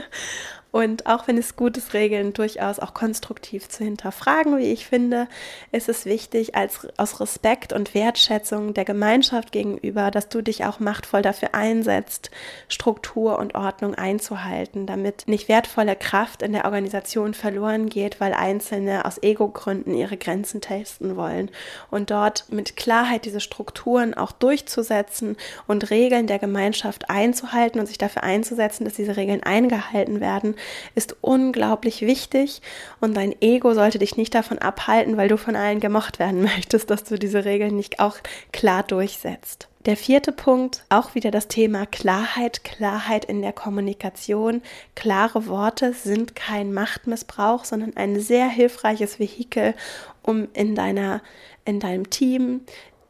Und 0.72 1.06
auch 1.06 1.26
wenn 1.26 1.36
es 1.36 1.56
gut 1.56 1.76
ist, 1.76 1.94
Regeln 1.94 2.32
durchaus 2.32 2.78
auch 2.78 2.94
konstruktiv 2.94 3.68
zu 3.68 3.82
hinterfragen, 3.82 4.56
wie 4.58 4.72
ich 4.72 4.86
finde, 4.86 5.26
ist 5.72 5.88
es 5.88 6.04
wichtig, 6.04 6.54
als, 6.54 6.86
aus 6.96 7.20
Respekt 7.20 7.72
und 7.72 7.94
Wertschätzung 7.94 8.72
der 8.72 8.84
Gemeinschaft 8.84 9.50
gegenüber, 9.50 10.10
dass 10.12 10.28
du 10.28 10.42
dich 10.42 10.64
auch 10.64 10.78
machtvoll 10.78 11.22
dafür 11.22 11.54
einsetzt, 11.54 12.30
Struktur 12.68 13.38
und 13.38 13.56
Ordnung 13.56 13.96
einzuhalten, 13.96 14.86
damit 14.86 15.26
nicht 15.26 15.48
wertvolle 15.48 15.96
Kraft 15.96 16.42
in 16.42 16.52
der 16.52 16.64
Organisation 16.64 17.34
verloren 17.34 17.88
geht, 17.88 18.20
weil 18.20 18.32
Einzelne 18.32 19.04
aus 19.04 19.20
Ego-Gründen 19.22 19.94
ihre 19.94 20.16
Grenzen 20.16 20.60
testen 20.60 21.16
wollen. 21.16 21.50
Und 21.90 22.12
dort 22.12 22.44
mit 22.50 22.76
Klarheit 22.76 23.24
diese 23.24 23.40
Strukturen 23.40 24.14
auch 24.14 24.30
durchzusetzen 24.30 25.36
und 25.66 25.90
Regeln 25.90 26.28
der 26.28 26.38
Gemeinschaft 26.38 27.10
einzuhalten 27.10 27.80
und 27.80 27.86
sich 27.86 27.98
dafür 27.98 28.22
einzusetzen, 28.22 28.84
dass 28.84 28.94
diese 28.94 29.16
Regeln 29.16 29.42
eingehalten 29.42 30.20
werden, 30.20 30.54
ist 30.94 31.16
unglaublich 31.20 32.02
wichtig 32.02 32.62
und 33.00 33.16
dein 33.16 33.34
Ego 33.40 33.74
sollte 33.74 33.98
dich 33.98 34.16
nicht 34.16 34.34
davon 34.34 34.58
abhalten, 34.58 35.16
weil 35.16 35.28
du 35.28 35.36
von 35.36 35.56
allen 35.56 35.80
gemocht 35.80 36.18
werden 36.18 36.42
möchtest, 36.54 36.90
dass 36.90 37.04
du 37.04 37.18
diese 37.18 37.44
Regeln 37.44 37.76
nicht 37.76 38.00
auch 38.00 38.16
klar 38.52 38.82
durchsetzt. 38.82 39.68
Der 39.86 39.96
vierte 39.96 40.32
Punkt, 40.32 40.84
auch 40.90 41.14
wieder 41.14 41.30
das 41.30 41.48
Thema 41.48 41.86
Klarheit, 41.86 42.64
Klarheit 42.64 43.24
in 43.24 43.40
der 43.40 43.54
Kommunikation. 43.54 44.60
Klare 44.94 45.46
Worte 45.46 45.94
sind 45.94 46.36
kein 46.36 46.74
Machtmissbrauch, 46.74 47.64
sondern 47.64 47.96
ein 47.96 48.20
sehr 48.20 48.46
hilfreiches 48.46 49.18
Vehikel, 49.18 49.74
um 50.22 50.48
in 50.52 50.74
deiner 50.74 51.22
in 51.64 51.80
deinem 51.80 52.10
Team, 52.10 52.62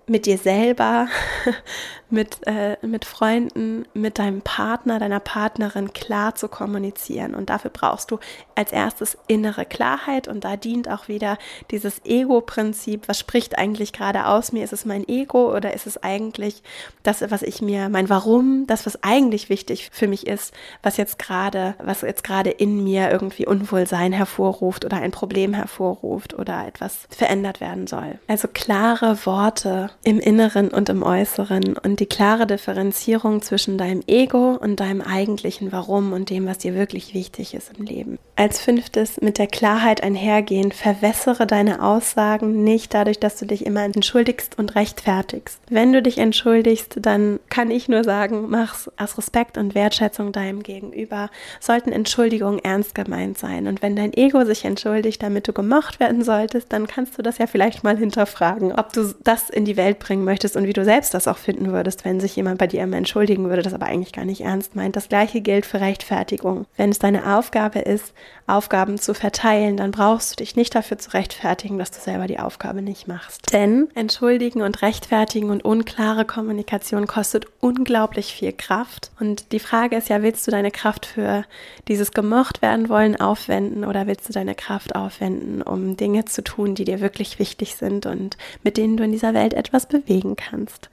mit 0.06 0.26
dir 0.26 0.38
selber, 0.38 1.08
mit, 2.10 2.46
äh, 2.46 2.76
mit 2.82 3.04
Freunden, 3.04 3.86
mit 3.94 4.18
deinem 4.18 4.42
Partner, 4.42 4.98
deiner 4.98 5.20
Partnerin 5.20 5.92
klar 5.92 6.34
zu 6.34 6.48
kommunizieren. 6.48 7.34
Und 7.34 7.50
dafür 7.50 7.70
brauchst 7.70 8.10
du 8.10 8.18
als 8.54 8.72
erstes 8.72 9.16
innere 9.26 9.64
Klarheit. 9.64 10.28
Und 10.28 10.44
da 10.44 10.56
dient 10.56 10.88
auch 10.88 11.08
wieder 11.08 11.38
dieses 11.70 12.04
Ego-Prinzip. 12.04 13.08
Was 13.08 13.18
spricht 13.18 13.58
eigentlich 13.58 13.92
gerade 13.92 14.26
aus 14.26 14.52
mir? 14.52 14.64
Ist 14.64 14.72
es 14.72 14.84
mein 14.84 15.08
Ego 15.08 15.54
oder 15.54 15.74
ist 15.74 15.86
es 15.86 16.02
eigentlich 16.02 16.62
das, 17.02 17.22
was 17.30 17.42
ich 17.42 17.62
mir, 17.62 17.88
mein 17.88 18.08
Warum, 18.08 18.66
das, 18.66 18.86
was 18.86 19.02
eigentlich 19.02 19.48
wichtig 19.48 19.90
für 19.92 20.08
mich 20.08 20.26
ist, 20.26 20.52
was 20.82 20.96
jetzt 20.96 21.18
gerade, 21.18 21.74
was 21.82 22.00
jetzt 22.02 22.24
gerade 22.24 22.50
in 22.50 22.82
mir 22.82 23.10
irgendwie 23.10 23.46
Unwohlsein 23.46 24.12
hervorruft 24.12 24.84
oder 24.84 24.98
ein 24.98 25.10
Problem 25.12 25.54
hervorruft 25.54 26.34
oder 26.34 26.66
etwas 26.66 27.06
verändert 27.10 27.60
werden 27.60 27.86
soll. 27.86 28.18
Also 28.26 28.48
klare 28.48 29.24
Worte 29.26 29.90
im 30.02 30.18
Inneren 30.18 30.68
und 30.68 30.88
im 30.88 31.02
Äußeren 31.02 31.76
und 31.76 31.99
die 32.00 32.06
klare 32.06 32.46
Differenzierung 32.46 33.42
zwischen 33.42 33.78
deinem 33.78 34.02
Ego 34.06 34.56
und 34.60 34.80
deinem 34.80 35.02
eigentlichen 35.02 35.70
Warum 35.70 36.12
und 36.12 36.30
dem, 36.30 36.46
was 36.46 36.58
dir 36.58 36.74
wirklich 36.74 37.14
wichtig 37.14 37.54
ist 37.54 37.72
im 37.78 37.84
Leben. 37.84 38.18
Als 38.36 38.58
fünftes 38.58 39.20
mit 39.20 39.36
der 39.36 39.46
Klarheit 39.46 40.02
einhergehen, 40.02 40.72
verwässere 40.72 41.46
deine 41.46 41.82
Aussagen 41.82 42.64
nicht 42.64 42.94
dadurch, 42.94 43.20
dass 43.20 43.36
du 43.36 43.44
dich 43.44 43.66
immer 43.66 43.84
entschuldigst 43.84 44.58
und 44.58 44.74
rechtfertigst. 44.76 45.60
Wenn 45.68 45.92
du 45.92 46.00
dich 46.00 46.16
entschuldigst, 46.16 47.00
dann 47.02 47.38
kann 47.50 47.70
ich 47.70 47.88
nur 47.90 48.02
sagen, 48.02 48.46
mach's 48.48 48.90
aus 48.96 49.18
Respekt 49.18 49.58
und 49.58 49.74
Wertschätzung 49.74 50.32
deinem 50.32 50.62
Gegenüber. 50.62 51.28
Sollten 51.60 51.92
Entschuldigungen 51.92 52.60
ernst 52.64 52.94
gemeint 52.94 53.36
sein. 53.36 53.66
Und 53.66 53.82
wenn 53.82 53.94
dein 53.94 54.14
Ego 54.14 54.46
sich 54.46 54.64
entschuldigt, 54.64 55.22
damit 55.22 55.46
du 55.46 55.52
gemocht 55.52 56.00
werden 56.00 56.24
solltest, 56.24 56.72
dann 56.72 56.86
kannst 56.86 57.18
du 57.18 57.22
das 57.22 57.36
ja 57.36 57.46
vielleicht 57.46 57.84
mal 57.84 57.98
hinterfragen, 57.98 58.72
ob 58.72 58.94
du 58.94 59.14
das 59.22 59.50
in 59.50 59.66
die 59.66 59.76
Welt 59.76 59.98
bringen 59.98 60.24
möchtest 60.24 60.56
und 60.56 60.66
wie 60.66 60.72
du 60.72 60.82
selbst 60.82 61.12
das 61.12 61.28
auch 61.28 61.36
finden 61.36 61.72
würdest, 61.72 61.89
wenn 62.04 62.20
sich 62.20 62.36
jemand 62.36 62.58
bei 62.58 62.66
dir 62.66 62.82
immer 62.82 62.96
entschuldigen 62.96 63.48
würde, 63.48 63.62
das 63.62 63.74
aber 63.74 63.86
eigentlich 63.86 64.12
gar 64.12 64.24
nicht 64.24 64.42
ernst 64.42 64.76
meint. 64.76 64.96
Das 64.96 65.08
gleiche 65.08 65.40
gilt 65.40 65.66
für 65.66 65.80
Rechtfertigung. 65.80 66.66
Wenn 66.76 66.90
es 66.90 66.98
deine 66.98 67.36
Aufgabe 67.36 67.80
ist, 67.80 68.12
Aufgaben 68.46 68.98
zu 68.98 69.14
verteilen, 69.14 69.76
dann 69.76 69.92
brauchst 69.92 70.32
du 70.32 70.36
dich 70.36 70.56
nicht 70.56 70.74
dafür 70.74 70.98
zu 70.98 71.12
rechtfertigen, 71.12 71.78
dass 71.78 71.90
du 71.90 72.00
selber 72.00 72.26
die 72.26 72.38
Aufgabe 72.38 72.82
nicht 72.82 73.06
machst. 73.06 73.52
Denn 73.52 73.88
entschuldigen 73.94 74.62
und 74.62 74.82
rechtfertigen 74.82 75.50
und 75.50 75.64
unklare 75.64 76.24
Kommunikation 76.24 77.06
kostet 77.06 77.46
unglaublich 77.60 78.34
viel 78.34 78.52
Kraft. 78.52 79.12
Und 79.20 79.52
die 79.52 79.60
Frage 79.60 79.96
ist 79.96 80.08
ja, 80.08 80.22
willst 80.22 80.46
du 80.46 80.50
deine 80.50 80.70
Kraft 80.70 81.06
für 81.06 81.44
dieses 81.88 82.12
gemocht 82.12 82.62
werden 82.62 82.88
wollen 82.88 83.20
aufwenden 83.20 83.84
oder 83.84 84.06
willst 84.06 84.28
du 84.28 84.32
deine 84.32 84.54
Kraft 84.54 84.94
aufwenden, 84.96 85.62
um 85.62 85.96
Dinge 85.96 86.24
zu 86.24 86.42
tun, 86.42 86.74
die 86.74 86.84
dir 86.84 87.00
wirklich 87.00 87.38
wichtig 87.38 87.76
sind 87.76 88.06
und 88.06 88.36
mit 88.62 88.76
denen 88.76 88.96
du 88.96 89.04
in 89.04 89.12
dieser 89.12 89.34
Welt 89.34 89.54
etwas 89.54 89.86
bewegen 89.86 90.36
kannst? 90.36 90.90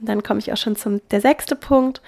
Und 0.00 0.08
dann 0.08 0.22
komme 0.22 0.40
ich 0.40 0.52
auch 0.52 0.56
schon 0.56 0.76
zum 0.76 1.00
der 1.10 1.20
sechste 1.20 1.56
Punkt 1.56 2.00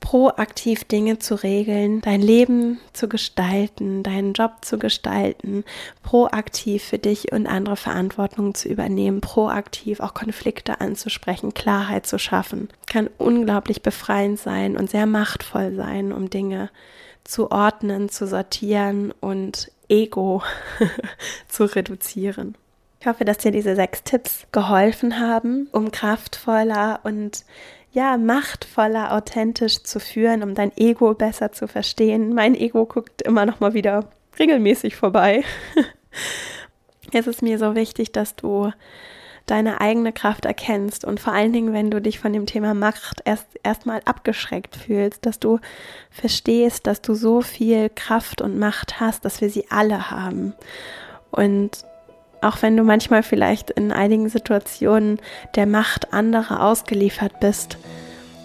proaktiv 0.00 0.84
Dinge 0.84 1.18
zu 1.18 1.34
regeln, 1.34 2.00
dein 2.00 2.22
Leben 2.22 2.80
zu 2.92 3.08
gestalten, 3.08 4.02
deinen 4.02 4.32
Job 4.32 4.56
zu 4.62 4.78
gestalten, 4.78 5.64
proaktiv 6.02 6.82
für 6.82 6.98
dich 6.98 7.32
und 7.32 7.46
andere 7.46 7.76
Verantwortung 7.76 8.54
zu 8.54 8.68
übernehmen, 8.68 9.20
proaktiv 9.20 10.00
auch 10.00 10.14
Konflikte 10.14 10.80
anzusprechen, 10.80 11.54
Klarheit 11.54 12.06
zu 12.06 12.18
schaffen, 12.18 12.68
kann 12.86 13.08
unglaublich 13.18 13.82
befreiend 13.82 14.40
sein 14.40 14.76
und 14.76 14.90
sehr 14.90 15.06
machtvoll 15.06 15.74
sein, 15.74 16.12
um 16.12 16.30
Dinge 16.30 16.70
zu 17.22 17.50
ordnen, 17.50 18.08
zu 18.08 18.26
sortieren 18.26 19.12
und 19.20 19.70
Ego 19.88 20.42
zu 21.48 21.64
reduzieren. 21.64 22.56
Ich 23.00 23.06
hoffe, 23.06 23.24
dass 23.24 23.38
dir 23.38 23.50
diese 23.50 23.74
sechs 23.74 24.02
Tipps 24.04 24.46
geholfen 24.52 25.18
haben, 25.18 25.68
um 25.72 25.90
kraftvoller 25.90 27.00
und 27.02 27.46
ja, 27.92 28.18
machtvoller, 28.18 29.14
authentisch 29.14 29.82
zu 29.82 29.98
führen, 29.98 30.42
um 30.42 30.54
dein 30.54 30.70
Ego 30.76 31.14
besser 31.14 31.50
zu 31.50 31.66
verstehen. 31.66 32.34
Mein 32.34 32.54
Ego 32.54 32.84
guckt 32.84 33.22
immer 33.22 33.46
noch 33.46 33.58
mal 33.58 33.72
wieder 33.72 34.10
regelmäßig 34.38 34.96
vorbei. 34.96 35.42
es 37.12 37.26
ist 37.26 37.40
mir 37.40 37.58
so 37.58 37.74
wichtig, 37.74 38.12
dass 38.12 38.36
du 38.36 38.70
deine 39.46 39.80
eigene 39.80 40.12
Kraft 40.12 40.44
erkennst 40.44 41.06
und 41.06 41.20
vor 41.20 41.32
allen 41.32 41.54
Dingen, 41.54 41.72
wenn 41.72 41.90
du 41.90 42.02
dich 42.02 42.20
von 42.20 42.34
dem 42.34 42.44
Thema 42.44 42.74
Macht 42.74 43.22
erst 43.24 43.46
erstmal 43.62 44.02
abgeschreckt 44.04 44.76
fühlst, 44.76 45.24
dass 45.24 45.40
du 45.40 45.58
verstehst, 46.10 46.86
dass 46.86 47.00
du 47.00 47.14
so 47.14 47.40
viel 47.40 47.88
Kraft 47.88 48.42
und 48.42 48.58
Macht 48.58 49.00
hast, 49.00 49.24
dass 49.24 49.40
wir 49.40 49.48
sie 49.48 49.70
alle 49.70 50.10
haben. 50.10 50.52
Und 51.30 51.84
auch 52.42 52.62
wenn 52.62 52.76
du 52.76 52.82
manchmal 52.82 53.22
vielleicht 53.22 53.70
in 53.70 53.92
einigen 53.92 54.28
Situationen 54.28 55.18
der 55.56 55.66
Macht 55.66 56.12
anderer 56.12 56.64
ausgeliefert 56.64 57.40
bist, 57.40 57.78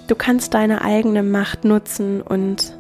du 0.08 0.16
kannst 0.16 0.54
deine 0.54 0.82
eigene 0.82 1.24
Macht 1.24 1.66
nutzen 1.66 2.22
und 2.22 2.78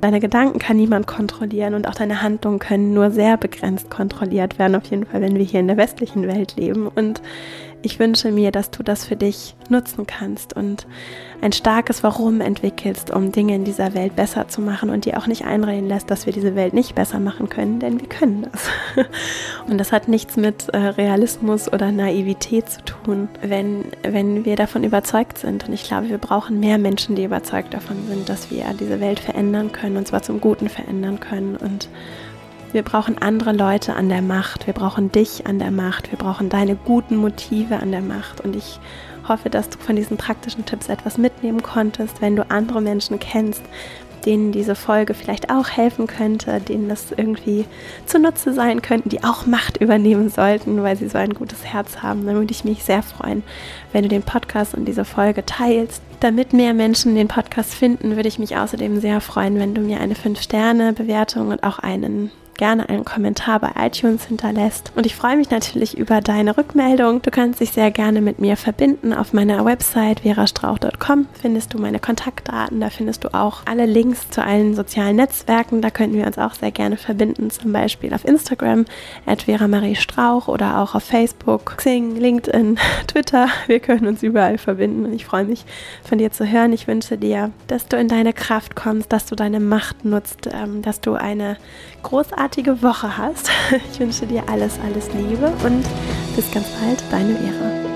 deine 0.00 0.20
Gedanken 0.20 0.58
kann 0.58 0.76
niemand 0.76 1.06
kontrollieren 1.06 1.74
und 1.74 1.88
auch 1.88 1.94
deine 1.94 2.22
Handlungen 2.22 2.58
können 2.58 2.92
nur 2.92 3.10
sehr 3.10 3.36
begrenzt 3.36 3.90
kontrolliert 3.90 4.58
werden, 4.58 4.74
auf 4.74 4.86
jeden 4.86 5.06
Fall, 5.06 5.20
wenn 5.20 5.36
wir 5.36 5.44
hier 5.44 5.60
in 5.60 5.68
der 5.68 5.76
westlichen 5.76 6.26
Welt 6.26 6.56
leben. 6.56 6.88
Und 6.88 7.22
ich 7.86 8.00
wünsche 8.00 8.32
mir, 8.32 8.50
dass 8.50 8.72
du 8.72 8.82
das 8.82 9.04
für 9.04 9.14
dich 9.14 9.54
nutzen 9.68 10.06
kannst 10.06 10.54
und 10.54 10.88
ein 11.40 11.52
starkes 11.52 12.02
Warum 12.02 12.40
entwickelst, 12.40 13.12
um 13.12 13.30
Dinge 13.30 13.54
in 13.54 13.64
dieser 13.64 13.94
Welt 13.94 14.16
besser 14.16 14.48
zu 14.48 14.60
machen 14.60 14.90
und 14.90 15.04
dir 15.04 15.18
auch 15.18 15.28
nicht 15.28 15.44
einreden 15.44 15.88
lässt, 15.88 16.10
dass 16.10 16.26
wir 16.26 16.32
diese 16.32 16.56
Welt 16.56 16.74
nicht 16.74 16.96
besser 16.96 17.20
machen 17.20 17.48
können, 17.48 17.78
denn 17.78 18.00
wir 18.00 18.08
können 18.08 18.48
das. 18.50 18.68
Und 19.68 19.78
das 19.78 19.92
hat 19.92 20.08
nichts 20.08 20.36
mit 20.36 20.68
äh, 20.70 20.78
Realismus 20.78 21.72
oder 21.72 21.92
Naivität 21.92 22.68
zu 22.68 22.84
tun, 22.84 23.28
wenn, 23.42 23.84
wenn 24.02 24.44
wir 24.44 24.56
davon 24.56 24.82
überzeugt 24.84 25.38
sind. 25.38 25.68
Und 25.68 25.74
ich 25.74 25.84
glaube, 25.84 26.08
wir 26.08 26.18
brauchen 26.18 26.58
mehr 26.58 26.78
Menschen, 26.78 27.16
die 27.16 27.24
überzeugt 27.24 27.74
davon 27.74 27.96
sind, 28.08 28.28
dass 28.28 28.50
wir 28.50 28.64
diese 28.78 29.00
Welt 29.00 29.20
verändern 29.20 29.72
können 29.72 29.96
und 29.96 30.08
zwar 30.08 30.22
zum 30.22 30.40
Guten 30.40 30.68
verändern 30.68 31.20
können 31.20 31.56
und 31.56 31.88
wir 32.76 32.82
brauchen 32.82 33.16
andere 33.16 33.52
Leute 33.52 33.94
an 33.94 34.10
der 34.10 34.20
Macht. 34.20 34.66
Wir 34.66 34.74
brauchen 34.74 35.10
dich 35.10 35.46
an 35.46 35.58
der 35.58 35.70
Macht. 35.70 36.12
Wir 36.12 36.18
brauchen 36.18 36.50
deine 36.50 36.76
guten 36.76 37.16
Motive 37.16 37.78
an 37.78 37.90
der 37.90 38.02
Macht. 38.02 38.42
Und 38.42 38.54
ich 38.54 38.78
hoffe, 39.26 39.48
dass 39.48 39.70
du 39.70 39.78
von 39.78 39.96
diesen 39.96 40.18
praktischen 40.18 40.66
Tipps 40.66 40.90
etwas 40.90 41.16
mitnehmen 41.16 41.62
konntest. 41.62 42.20
Wenn 42.20 42.36
du 42.36 42.48
andere 42.50 42.82
Menschen 42.82 43.18
kennst, 43.18 43.62
denen 44.26 44.52
diese 44.52 44.74
Folge 44.74 45.14
vielleicht 45.14 45.48
auch 45.48 45.70
helfen 45.70 46.06
könnte, 46.06 46.60
denen 46.60 46.90
das 46.90 47.12
irgendwie 47.12 47.64
zunutze 48.04 48.52
sein 48.52 48.82
könnten, 48.82 49.08
die 49.08 49.24
auch 49.24 49.46
Macht 49.46 49.78
übernehmen 49.78 50.28
sollten, 50.28 50.82
weil 50.82 50.96
sie 50.96 51.08
so 51.08 51.16
ein 51.16 51.32
gutes 51.32 51.64
Herz 51.64 52.02
haben, 52.02 52.26
dann 52.26 52.34
würde 52.34 52.52
ich 52.52 52.64
mich 52.64 52.84
sehr 52.84 53.02
freuen, 53.02 53.42
wenn 53.92 54.02
du 54.02 54.10
den 54.10 54.22
Podcast 54.22 54.74
und 54.74 54.84
diese 54.84 55.06
Folge 55.06 55.46
teilst. 55.46 56.02
Damit 56.20 56.52
mehr 56.52 56.74
Menschen 56.74 57.14
den 57.14 57.28
Podcast 57.28 57.72
finden, 57.72 58.16
würde 58.16 58.28
ich 58.28 58.38
mich 58.38 58.54
außerdem 58.54 59.00
sehr 59.00 59.22
freuen, 59.22 59.58
wenn 59.58 59.74
du 59.74 59.80
mir 59.80 59.98
eine 59.98 60.14
5-Sterne-Bewertung 60.14 61.48
und 61.48 61.62
auch 61.62 61.78
einen 61.78 62.30
gerne 62.56 62.88
einen 62.88 63.04
Kommentar 63.04 63.60
bei 63.60 63.70
iTunes 63.78 64.24
hinterlässt. 64.24 64.92
Und 64.96 65.06
ich 65.06 65.14
freue 65.14 65.36
mich 65.36 65.50
natürlich 65.50 65.96
über 65.96 66.20
deine 66.20 66.56
Rückmeldung. 66.56 67.22
Du 67.22 67.30
kannst 67.30 67.60
dich 67.60 67.72
sehr 67.72 67.90
gerne 67.90 68.20
mit 68.20 68.38
mir 68.38 68.56
verbinden. 68.56 69.12
Auf 69.12 69.32
meiner 69.32 69.64
Website 69.64 70.20
verastrauch.com 70.20 71.26
findest 71.40 71.74
du 71.74 71.78
meine 71.78 71.98
Kontaktdaten. 71.98 72.80
Da 72.80 72.90
findest 72.90 73.24
du 73.24 73.34
auch 73.34 73.62
alle 73.66 73.86
Links 73.86 74.30
zu 74.30 74.42
allen 74.42 74.74
sozialen 74.74 75.16
Netzwerken. 75.16 75.82
Da 75.82 75.90
könnten 75.90 76.16
wir 76.16 76.26
uns 76.26 76.38
auch 76.38 76.54
sehr 76.54 76.70
gerne 76.70 76.96
verbinden. 76.96 77.50
Zum 77.50 77.72
Beispiel 77.72 78.14
auf 78.14 78.24
Instagram 78.24 78.84
at 79.26 79.44
Strauch 79.96 80.48
oder 80.48 80.78
auch 80.80 80.94
auf 80.94 81.04
Facebook, 81.04 81.76
Xing, 81.76 82.16
LinkedIn, 82.16 82.78
Twitter. 83.06 83.48
Wir 83.66 83.80
können 83.80 84.06
uns 84.06 84.22
überall 84.22 84.58
verbinden. 84.58 85.04
Und 85.04 85.12
ich 85.12 85.26
freue 85.26 85.44
mich 85.44 85.64
von 86.04 86.18
dir 86.18 86.32
zu 86.32 86.46
hören. 86.50 86.72
Ich 86.72 86.88
wünsche 86.88 87.18
dir, 87.18 87.50
dass 87.66 87.88
du 87.88 87.96
in 87.96 88.08
deine 88.08 88.32
Kraft 88.32 88.76
kommst, 88.76 89.12
dass 89.12 89.26
du 89.26 89.34
deine 89.34 89.60
Macht 89.60 90.04
nutzt, 90.04 90.48
ähm, 90.52 90.82
dass 90.82 91.00
du 91.00 91.14
eine 91.14 91.56
großartige 92.46 92.82
Woche 92.82 93.16
hast. 93.16 93.50
Ich 93.92 93.98
wünsche 93.98 94.26
dir 94.26 94.42
alles, 94.48 94.78
alles 94.84 95.08
Liebe 95.14 95.48
und 95.64 95.84
bis 96.36 96.50
ganz 96.52 96.66
bald, 96.80 97.02
deine 97.10 97.34
Vera. 97.34 97.95